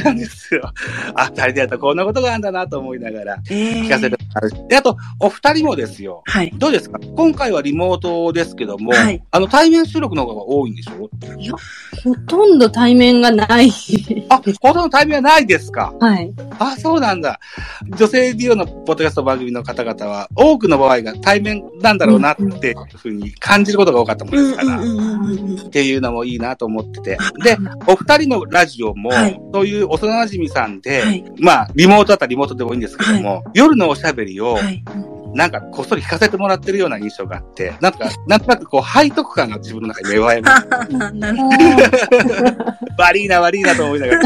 [0.00, 0.72] うなんですよ。
[1.14, 4.68] あ、二人でやったらこんなことがあるんだなと思いながらええ聞かせてもらう。
[4.68, 6.22] で、あと、お二人もですよ。
[6.26, 6.52] はい。
[6.56, 6.98] どうですか？
[7.16, 11.08] 今回はリモートですけども、はいあの、対面収録の方が多いんでしょ？
[12.02, 13.70] ほとんど対面がない。
[14.28, 15.92] あ、ほとんど対面はないですか？
[16.00, 16.32] はい。
[16.58, 17.38] あ、そうなんだ。
[17.96, 24.80] 女性ディオのポッドキャスト番組の方々は、多くの場合が対面なんだろうなっていうふうに感じることが多かったもんですから。
[24.80, 27.18] っていうのもいいなと思ってて。
[27.44, 34.82] で、お二人のラジオも、はいそういう幼馴染さんで、はいまあ、リモートだったらリモートでもいいんですけども、夜のおしゃべりを、はい。
[35.34, 40.68] なんかこっそり聞かせてもらってるような印象があって、なんか、なんとなくこう、背徳感が自分の中に芽生えます。
[40.70, 41.56] あ なるほど。
[42.98, 44.22] 悪いな悪いなと思いながら。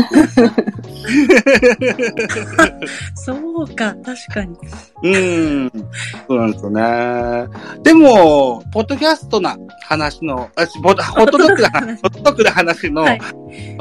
[3.14, 4.56] そうか、確かに。
[5.02, 5.18] う
[5.66, 5.70] ん。
[6.26, 7.46] そうなんですよね。
[7.82, 13.20] でも、ポッドキャストな話の、あホットホットドッグな話、ホットドッグな話の、はい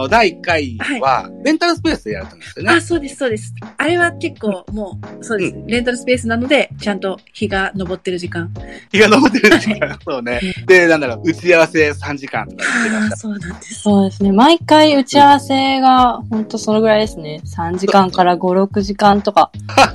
[0.10, 2.72] 第1回は、レンタルスペースでやったんですよね。
[2.74, 3.54] あ、そうです、そうです。
[3.78, 5.56] あれは結構もう、そうです。
[5.68, 8.54] レンタルスペースなので、ちゃんと日が昇ってる時間。
[8.92, 10.42] 日が昇ってるんですから、 そうね。
[10.68, 13.18] で、なんだろう、打ち合わせ3時間とか言ってまああ、した。
[13.18, 13.74] そうなんです。
[13.82, 14.32] そうですね。
[14.32, 17.42] 毎回打ち合わせが、ほんとそのぐらいですね。
[17.46, 19.52] 3時間から5、6時間とか。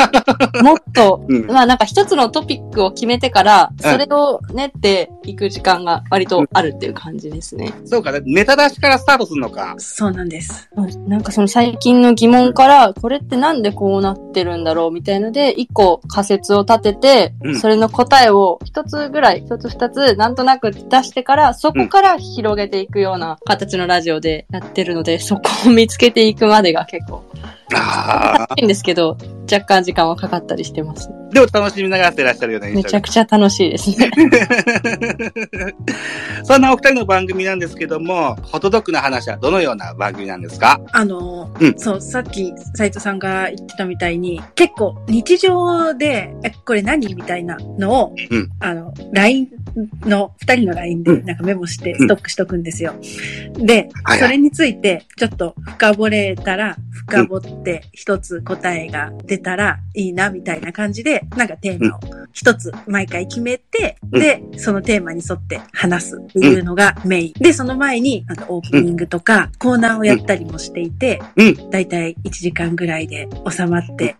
[0.63, 7.73] もっと、うんまあなんか一つのトピックを決めてから、それを練っていく時間が割とあるっていう感じですね。
[7.85, 9.75] そうか、ネタ出しからスタートするのか。
[9.79, 10.69] そうなんです。
[11.07, 27.25] なんかその最近の疑問から、これってなんでこうなってるんだろうみたいので、一個仮説を立てて、うんそれの答えを一つぐらい、一つ二つなんとなく出してから、そこから広げていくような形のラジオでやってるので、そこを見つけていくまでが結構
[27.75, 28.55] ああ。
[28.57, 29.17] いいんですけど、
[29.51, 31.11] 若干時間はかかったりしてます。
[31.33, 34.11] でも楽しみながらやってらっしゃるような印象めちゃくちゃ楽しいですね。
[36.45, 40.81] そんなお二人の番組なんですけども、ホットドッグの話はどのような番組なんですか？
[40.93, 41.79] あの、うん。
[41.79, 48.49] そう、さっき斉藤さんが言ってたみたいに、結構日常で、え、これ何みたいなのを、うん。
[48.61, 49.49] あの、LINE
[50.07, 51.27] の、二人の LINE でうん。
[51.27, 52.95] なんかメモしてストックしとくんですよ。
[53.55, 54.19] で、はいはい。
[54.21, 62.01] それについてちょっと深掘れたら、深掘って一つ答えが出たらいいなみたいな感じで、なんかテーマを。
[62.33, 67.33] 一つ毎回決めて、うんで、そのテーマに沿って話すっていうのがメイン。
[67.35, 71.71] で、その前に、なんかオープニングとか、コーナーをやったりもしていて、うん。
[71.71, 74.17] だいたい1時間ぐらいで収まって、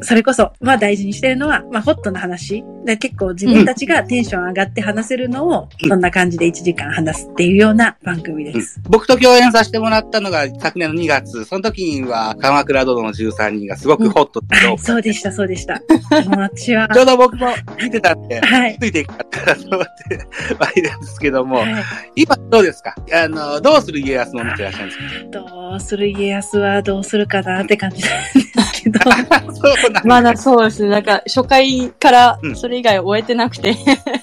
[0.00, 2.64] うそれこそ、まあ大事にしてるのは、まあホットな話。
[2.84, 8.80] で結構自分たちがテンション上がって話せるのを、うんそんな感じで1時間話すっていうような番組です。
[8.88, 11.44] 僕と共演させてもらったのが昨年の2月。
[11.44, 15.80] その時には、鎌倉殿の13人がすごくホットで、はい、そうでした、そうでした。
[16.10, 17.48] 私は ちょ、うど僕も
[17.82, 18.78] 見てたんで、はい。
[18.80, 20.16] ついていくかったらと思って、
[20.58, 21.84] まあいるんですけども、はい。
[22.16, 22.94] 今どうですか？
[23.12, 28.98] あの、どうする家康を見てらっしゃるんですどうする家康はどうするかなって感じなんですけど。
[29.00, 29.10] か
[29.54, 30.88] そうなんまだそうですね。
[30.90, 32.56] なんか初回からうん。
[32.56, 33.74] それ以外終えてなくて、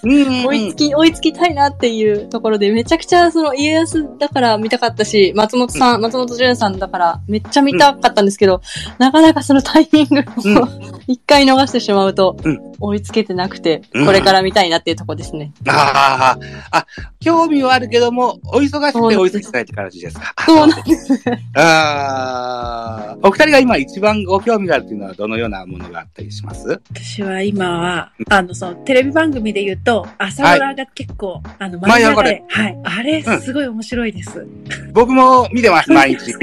[0.04, 8.62] うん追いつき、追いつきたいなっていうところで、めちゃくちゃその家康だから見たかったし、松本さん、松本潤さんだからめっちゃ見たかったんですけど、
[8.98, 10.58] なかなかそのタイミングうん。
[10.58, 10.67] を
[11.08, 15.52] 一回逃してしまうとうん、追いつけてなくて、うんこれから見たいなっていうところですね。
[15.68, 16.38] あ
[16.72, 16.86] あ、あ、
[17.20, 20.34] 興味はあるけども、お忙しくて追いつきたいって感じですか？
[20.46, 20.80] そうなん
[21.56, 26.82] ああ、お二人が今一番ご興味があるっていうのはどのようなものがあったりします？
[26.92, 32.78] 私は今は、あの、その、テレビ番組で言うと、朝ドラが結構、あの、舞い上がれはい。
[32.84, 34.46] あれ、うんすごい面白いです。
[34.94, 36.34] 僕も見てます、毎日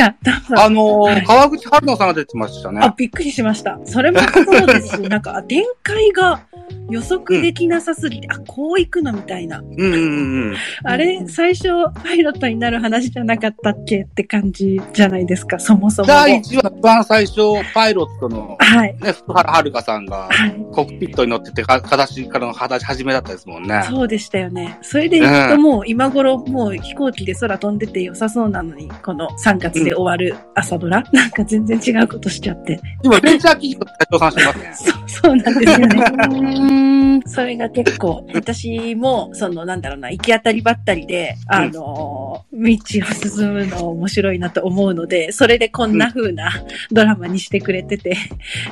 [0.57, 3.79] あのー、はい川口春奈さんが出てましたあね。、びっくりしました。
[3.85, 6.82] それもそうですし、 なんか、展開がう。
[6.93, 9.61] 予測できなさすぎて、あ、こう行くのみたいな。
[9.61, 10.57] うんうんうん。
[10.85, 11.69] あれ、最初、
[12.03, 16.09] パイロットになる話じゃなかったっけって感じじゃないですか、そもそも。
[16.09, 17.41] 第1話、一番最初、
[17.73, 18.97] パイロットの、はい。
[19.01, 20.55] ね、福原遥さんが、はい。
[20.73, 23.83] コックピットに乗ってて、か形からの話始めだったですもんね。
[23.89, 24.79] そうでしたよね。
[24.83, 32.81] それで言うともう今頃もう飛行機で空飛んでて良さそうなのに、この3月で終わる朝ドラ、 なんか全然違うことしちゃって。
[33.03, 34.73] 今、ベンチャー企業と社長さんしてますね。
[34.75, 36.82] そう、そうなんですよね。
[36.83, 37.23] うん。
[37.27, 46.51] それが結構、私も、その、なんだろうな、行き当たりばったりで、あの、道を進むの面白いなと思うので、それでこんな風な
[46.91, 48.17] ドラマにしてくれてて、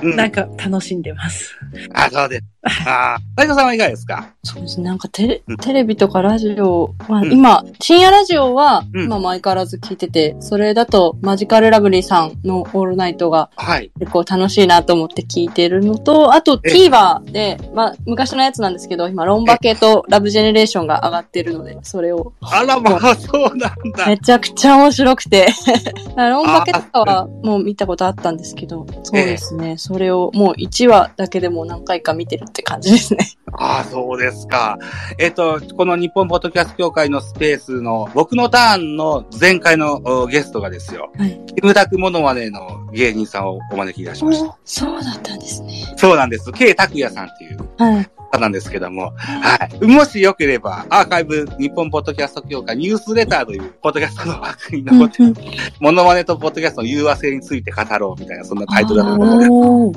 [0.03, 0.16] うん。
[0.16, 1.57] なんか楽しんでます。
[1.94, 2.44] あ、そうです。
[2.87, 3.18] ああ。
[3.38, 4.35] 斉藤さんはいかがですか？
[4.44, 4.85] そうですね。
[4.85, 13.90] なんかテレうんテレビとかラジオは、うん今、深夜ラジオは、うんまあ相変わらず聞いてて、それだとマジカルラブリーさんのオールナイトがはい。
[13.99, 23.74] 結構楽しいなと思って聞いてるのと、あとえ TVer で、まあ昔のやつなんですけど、今ロンバケとラブジェネレーションが上がってるので、それをあらまあ、そうなんだ。
[24.06, 25.48] めちゃくちゃ面白くて。
[26.16, 29.76] ロンバケとかはもう見たことあったんですけど、そうですね。
[29.78, 33.26] それをもう1話だけでも何回か見てるって感じですね。
[33.52, 34.78] ああ、そうですか。
[35.18, 41.10] えっ、と、この日本ポッドキャスト協会のスペースの僕のターンの前回のおゲストがですよ。
[41.18, 41.40] はい。
[41.54, 44.56] キムタクモノマネの芸人さんをお招きいたしました。
[44.64, 45.84] そうだったんですね。
[45.96, 46.52] そうなんです。
[46.52, 48.19] K 拓也さんっていうはい。
[48.30, 49.86] 方なんですけども、はい。
[49.86, 55.34] もしよければ、アーカイブ日本ポッドキャスト協会ニュースレターというポッドキャストの枠に残って、うん
[55.80, 59.92] モノマネとポッドキャストの融和性について語ろうみたいな、そんなタイトルだと思うので、も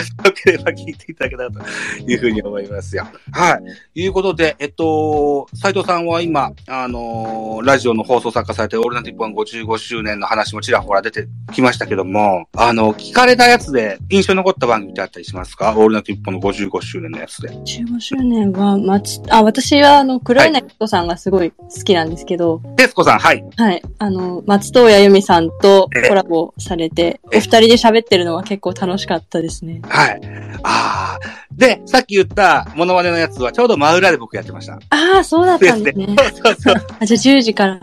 [0.00, 1.60] しよければ聞いていただけたらと
[2.00, 3.06] いうふうに思いますよ。
[3.32, 3.60] は
[3.94, 4.00] い。
[4.00, 15.72] いうことで、えっと、斉藤さんは今、あのーラジオの放送作家されて、オールナイト日本55周年の話もちらほら出てきましたけども、あの、聞かれたやつで印象に残った番組ってあったりしますか？
[15.76, 17.50] オールナイト日本の55周年のやつで。
[17.82, 23.44] 15周年は、まち、あ、私は、あの、黒柳人さんがすごい好きなんですけど、テスコさん、はい。
[23.56, 23.82] はい。
[23.98, 29.80] あの、松任谷由実さんとコラボされて、えお二人で喋ってるのは結構楽しかったですね。
[29.88, 30.20] はい。
[30.62, 31.44] ああ。
[31.52, 34.74] で、さっき言ったモノマネのやつはちょうど真裏で僕やってました。
[34.90, 36.06] ああ、そうだったんですね。
[36.06, 36.74] そうそうそう。
[37.00, 37.80] あ、じゃあ10時から。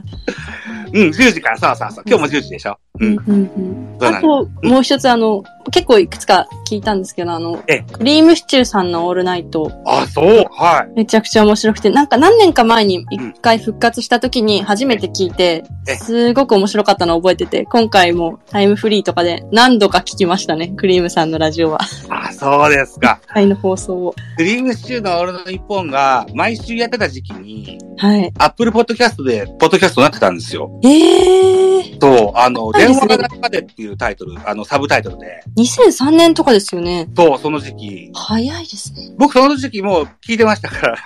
[0.93, 2.03] うん、10時から、そうそうそう。
[2.05, 2.77] 今日も10時でしょ。
[2.99, 3.17] ううんん。
[3.27, 10.45] うんうんあと、もう一つあの、結構いくつか聞いたんですけど、あのええ、クリームシチューさんのオールナイト、あ、そう。
[10.49, 10.93] はい。
[10.95, 21.79] めちゃくちゃ面白くて、なんか何年か前に一回復活した時に初めて聞いてええ、すごく面白かったのを覚えてて、今回もタイムフリーとかで何度か聞きましたね、クリームさんのラジオは。
[22.09, 23.19] あ、そうですか。
[23.27, 24.15] 回の放送を。
[24.37, 28.31] クリームシチューのオールナイトニッポンが毎週やってた時期に、はい。
[28.39, 30.71] アップルポッドキャストで、ポッドキャストになってたんですよ。
[30.83, 35.43] えー、そう、あの、電話が中でっていうタイトル、あの、サブタイトルで。
[35.57, 37.07] 2003年とかですよね。
[37.15, 38.11] そう、その時期。
[38.13, 39.13] 早いですね。
[39.17, 40.97] 僕その時期もう聞いてましたから、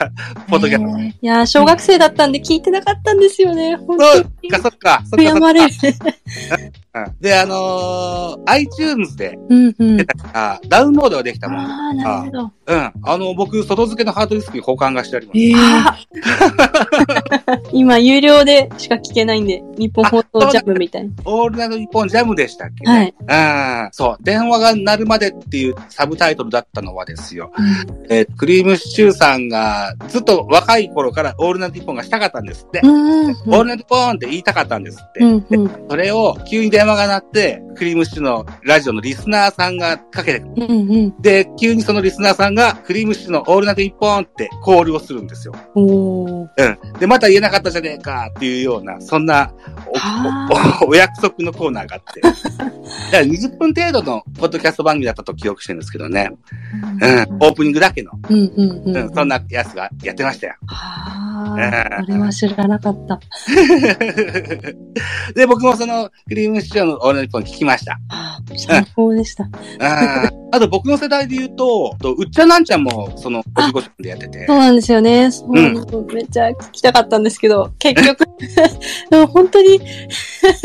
[0.50, 1.00] ポッドキャスト。
[1.00, 3.76] えーいやー、小学生だったんで聞いてなかったんですよね。
[3.76, 4.50] 本当に。
[4.50, 5.74] か、そっか、そっか、悔やまれる。
[7.20, 9.38] で、あのー iTunes で
[10.70, 11.60] ダウンロードができたもん。
[11.66, 12.52] ああ、なるほど。
[12.68, 12.92] うん。
[13.04, 15.40] あの、僕、外付けのハードディスクに交換がしてあります。
[15.40, 21.12] えー 今、有料でしか聞けないんで、日本放送ジャムみたいな。
[21.26, 23.14] オールナイトニッポンジャムでしたっけね。
[23.20, 23.90] うん。
[23.92, 24.24] そう。
[24.24, 27.52] 電話が鳴るまでっていうサブタイトルだったのはですよ。
[28.10, 32.82] えークリームシチューさんがずっと若い頃からオールナイトニッポンがしたかったんですって。
[32.84, 33.32] うんうん。
[33.32, 35.20] オールナイトニッポンって言いたかったんですって。
[35.22, 35.72] うんうん。
[35.90, 40.54] それを急に電話が鳴って、クリームシチューのラジオのリスナーさんがかけてくる。
[40.58, 40.76] うんう
[41.08, 41.22] ん。
[41.22, 45.56] で、急にそのリスナーさんがクリームシチューのオールナイトニッポンってコールをするんですよ。
[45.76, 46.50] うん。
[47.00, 49.54] で、また言えなかったじゃねえかっていうような、そんなは
[50.82, 52.22] おお お約束のコーナーがあって。
[52.22, 52.38] だか
[53.12, 56.30] ら20分程度のポッドキャスト番組だったと記憶してるんですけどね。
[56.74, 56.92] うん。
[57.42, 58.12] オープニングだけの。
[58.30, 59.12] うんうんううんん。
[59.14, 60.56] そんなやつがやってましたよ。
[60.68, 62.04] はうんあ。
[62.06, 63.20] それは知らなかった。
[65.34, 67.98] で、僕もその、クリームシチューのオールナイト聞きました。
[68.10, 69.48] あー最高でした。
[70.52, 74.58] あと僕の世代で言うと、とうっちゃなんちゃんも、その、55分でやっててそう。
[74.58, 75.30] なんですよね。
[75.32, 78.26] そううんめっちゃ聞きたかったんですけど、結局、
[79.10, 79.80] でも本当に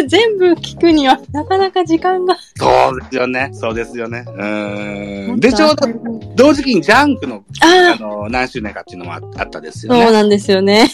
[0.06, 2.36] 全部聞くにはなかなか時間が。
[2.56, 3.50] そうですよね。
[3.52, 4.24] そうですよね。
[4.28, 5.40] うん。
[5.40, 5.88] で、ちょうど、
[6.36, 10.04] 同時期にジャンクの、あの、何周年かっていうのもあったです、よね。
[10.04, 10.88] そうなんですよね。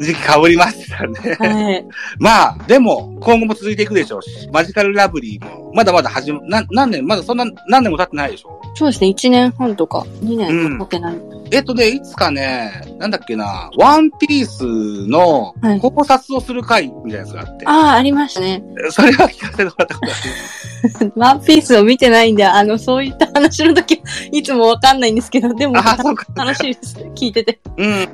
[0.00, 1.36] 時期被りましたね。
[1.38, 1.86] はい。
[2.18, 8.60] まあ、でも、今後も続いていくでしょうし、マジカルラブリーも、まだまだ始ま、な、何年、まだそんな、何年も経ってないでしょ？
[8.74, 9.08] そうですね。
[9.08, 11.16] 1年半とか2年経ってない。
[11.52, 18.62] えっとね、いつかね、なんだっけな、ワンピースのはい考察をする回みたいなやつがあって、ああ、ありましたね。
[18.90, 21.12] それは聞かせてもらったことある。
[21.16, 24.00] ワンピースを見てないんで、あの、そういった話の時、
[24.32, 26.24] いつもわかんないんですけど、でも、あ、そうか。
[26.34, 26.96] 楽しいです。
[27.14, 27.60] 聞いてて。
[27.76, 27.90] うん。
[27.90, 28.04] は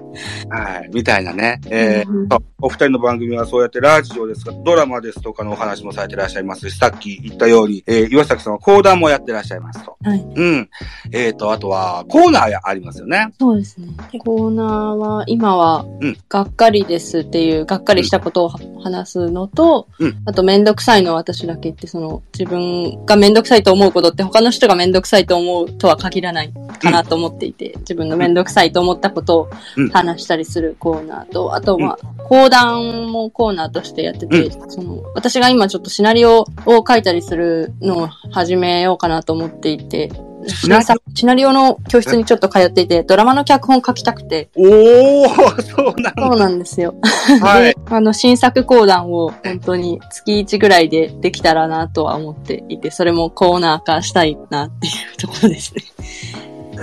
[0.85, 0.91] い。
[0.93, 1.61] みたいなね。
[1.69, 9.97] えーお二人の番組はそうやってラジオですとか、ドラマですとかのお話もされてらっしゃいますし、さっき言ったように、えー岩崎さんは講談もやってらっしゃいますと。
[10.03, 10.21] はい。
[10.21, 10.71] うん。
[11.13, 13.29] えっ、と、あとは、コーナーやありますよね。
[13.39, 13.89] そうですね。
[14.19, 40.11] コーナーは、今はうん、がっかりですっていう、がっかりしたことをは話すのと、うんあと、めんどくさいのは私だけって、その、自分がめんどくさいと思うことって、他の人がめんどくさいと思うとは限らないかなと思っていて、自分のめんどくさいと思ったことをうん話したりするコーナーと、あと、まあ、講談もコーナーとしてやってて、その、私が今ちょっとシナリオを書いたりするのを始めようかなと思っていて、
[40.47, 41.15] シナリオ？
[41.15, 46.15] シナリオの教室にちょっと通っていて、ドラマの脚本書きたくて、おー、そうなんだ。
[46.19, 46.97] そうなんですよ。
[47.41, 55.83] はい で。、あの、新作講談を本当に月1ぐらいでできたらなとは思っていて、それもコーナー化したいなっていうところですね。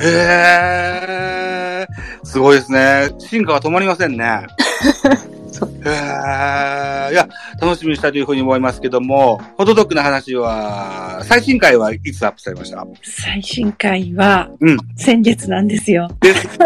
[0.02, 2.26] へー。
[2.26, 3.12] すごいですね。
[3.20, 4.48] 進化が止まりませんね。
[5.66, 7.12] そうへー。
[7.12, 7.28] いや、
[7.62, 12.86] 楽しみにしたいというふうに思いますけども、ホットドッグの話は、最新回はいつアップされました？
[13.04, 16.10] 最新回はうん、先月なんですよ。
[16.22, 16.66] ですね。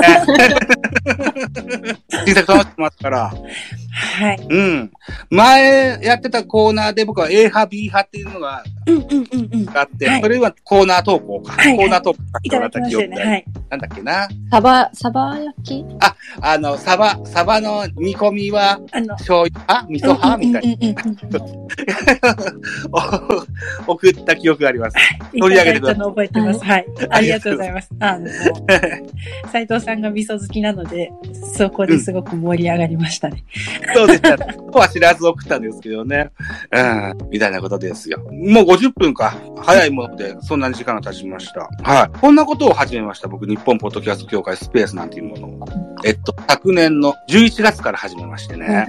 [2.25, 3.33] 新作楽しんでますから。
[3.97, 4.47] はい。
[4.49, 4.91] うん。
[5.29, 9.77] 前やってたコーナーで僕は A 派 B 派っていうのがうんうんうんうん。
[9.77, 11.53] あって、はいそれはコーナー投稿か。
[11.53, 13.17] はいはいコーナー投稿いただきましたよね。
[13.17, 13.45] はい。
[13.69, 14.27] なんだっけな？
[14.51, 15.85] サバ、サバ焼き？
[16.41, 19.87] あの、サバ、サバの煮込みはあの、醤油派？
[19.89, 20.37] 味噌派？
[20.37, 21.03] みたいな。
[23.87, 24.97] 送った記憶があります。
[25.37, 26.59] 取り上げてください覚えてます。
[26.63, 26.85] はい。
[27.09, 27.89] ありがとうございます。
[27.99, 28.27] あの、
[29.51, 31.11] 斉藤さんが味噌好きなので、
[31.55, 33.43] そこですごく盛り上がりましたね。
[33.93, 34.37] そうですね。
[34.71, 36.31] とは知らず送ったんですけどね。
[36.71, 37.29] うん。
[37.29, 38.19] みたいなことですよ。
[38.31, 39.35] もう50分か。
[39.61, 41.69] 早いもので、そんなに時間が経ちました。
[41.83, 42.19] はい。
[42.19, 43.27] こんなことを始めました。
[43.27, 45.87] 僕、日本ポッドキャスト協会スペースなんていうものを。
[46.05, 48.87] えっと、昨年の11月から始めましてね。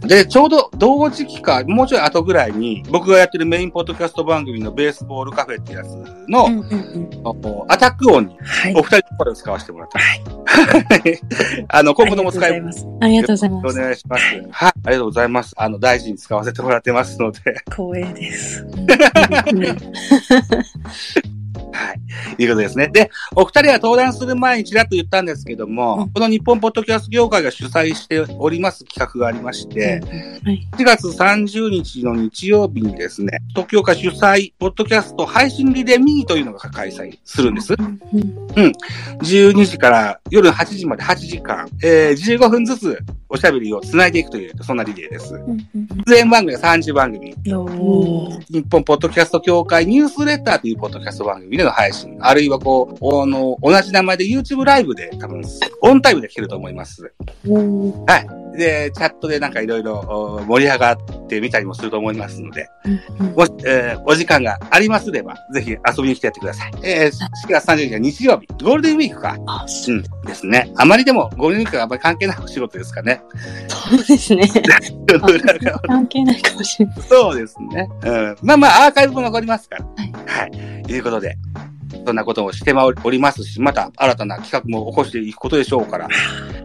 [0.00, 5.96] で、ちょうど同時期か、もうちょい後ぐらいに、僕がやってるメインポッドキャスト番組のベースボールカフェってやつ
[6.28, 6.48] の、
[7.68, 8.36] アタック音に。
[8.76, 11.22] お二人の声を使わせてもらってます。
[11.68, 12.86] あの、今後とも使います。
[13.00, 13.78] ありがとうございます。
[13.78, 14.23] お願いします。
[14.50, 14.72] はい。
[14.84, 15.54] ありがとうございます。
[15.56, 17.40] あの、大事に使わせてもらってますので。
[17.70, 18.64] 光栄です。
[21.74, 22.42] はい。
[22.42, 22.88] いうことですね。
[22.88, 30.00] で、お二人は登壇する前にちらっと言ったんですけども、うんこの日本ポッドキャスト業界が主催しております企画がありまして、
[30.44, 30.68] はい。
[30.76, 37.74] 7月30日の日曜日にですね、東京会主催、ポッドキャスト配信リレーミーというのが開催するんです。
[37.74, 37.98] うん
[39.20, 42.98] 12時から夜8時まで8時間、えー、15分ずつ
[43.34, 45.34] おしゃべりを繋いでいくという、そんなリレーです。
[46.06, 47.34] 出演番組が30番組。
[48.48, 52.16] 日本ポッドキャスト協会ニュースレターというポッドキャスト番組での配信。
[52.20, 55.42] あるいはこう、あの、同じ名前で YouTube ライブで多分、
[55.82, 57.12] オンタイムで聞けると思います。
[58.06, 58.43] はい。
[58.56, 60.96] で、チャットでなんかいろいろ盛り上がっ
[61.28, 66.72] てみたりもすると思いますので、うんうんもし、えーお時間がありますれば、ぜひ遊びに来てやってください。
[66.82, 69.36] えー、4月30日は日曜日、ゴールデンウィークか。
[69.46, 70.02] あ、うん。
[70.26, 70.70] ですね。
[70.76, 73.22] あまりでも、ゴールデンウィークがあまり関係ないお仕事ですかね。
[73.68, 74.48] そうですね。
[75.86, 77.02] 関係ないかもしれない。
[77.02, 77.88] そうですね。
[78.04, 78.36] うん。
[78.42, 79.84] まあまあ、アーカイブも残りますから。
[79.84, 80.12] はい。
[80.26, 80.92] はい。
[80.92, 81.36] いうことで、
[82.06, 86.08] そんなことをしておりますし、また新たな企画も起こしていくことでしょうから、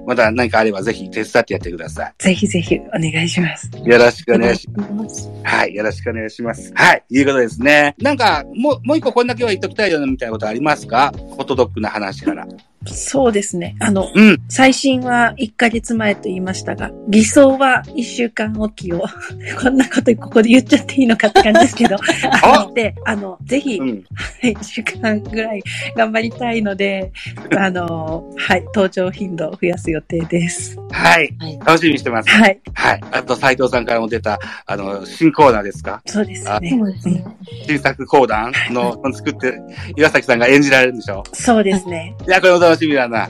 [0.05, 3.69] また何かあればぜひ手伝ってやってくださぜひぜひお願いします。
[3.75, 3.87] い。
[3.87, 5.29] よろしくお願いします。
[5.43, 5.75] はい。
[5.75, 6.71] よろしくお願いします。
[6.75, 7.03] はい。
[7.09, 7.95] いうことですね。
[7.99, 11.11] なんか、もう、もう一個こんだけは言っときたいよなみたいなことありますか？
[11.15, 12.47] ホットドッグな話から。
[12.85, 13.75] そうですね。
[13.79, 14.37] あの、うん。
[14.47, 19.03] 最新は1ヶ月前と言いましたが、理想は1週間おきを、
[19.61, 21.97] こんなことここで言っちゃっていいのかって感じですけど、
[22.43, 24.03] あので、あの、ぜひ、うん。
[24.41, 25.61] 1週間ぐらい
[25.95, 27.11] 頑張りたいので、
[27.57, 30.77] あの、はい、登場頻度を増やす予定です。
[30.91, 31.35] はい。
[31.39, 31.59] はい。
[31.65, 32.29] 楽しみにしてます。
[32.29, 33.01] はい、はい。
[33.11, 36.01] あと、斉藤さんからも出た、あの、新コーナーですか？
[36.05, 36.69] そうですね。
[36.71, 37.25] そうですね。
[37.67, 39.59] 新作講談の、作って、
[39.97, 41.23] 岩崎さんが演じられるんでしょ？
[41.33, 42.15] そうですね。
[42.27, 43.29] いや、これも楽しみだな。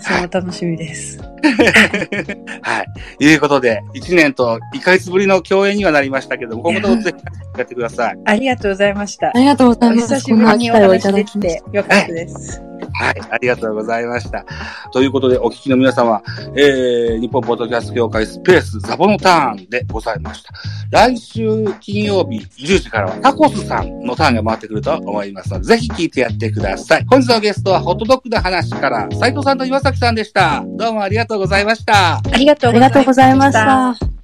[0.00, 1.18] それも楽しみです。
[2.62, 2.84] は
[3.18, 3.24] い。
[3.24, 7.24] いうことで、1年と1ヶ月ぶりの共演にはなりましたけども、今後ともぜひ
[7.58, 8.18] やってください。
[8.24, 9.32] ありがとうございましたあ。
[9.34, 10.14] りがとうござおいます。
[10.14, 12.62] 久しぶりにお話できてよかったです。
[12.98, 13.20] はい。
[13.30, 14.44] ありがとうございました。
[14.90, 16.22] ということで、お聞きの皆様、
[16.56, 20.52] えー、日本ポッドキャスト協会スペースザボのターンでございました。
[20.90, 27.04] 来週金曜日10時からはタコスさんのターンが回ってくると思いますので、ぜひ聞いてやってください。
[27.04, 30.64] 本日のゲストはホットドッグの話から斉藤さんと岩崎さんでした。
[30.64, 32.16] どうもありがとうございました。
[32.16, 34.15] ありがとうありがとうございました。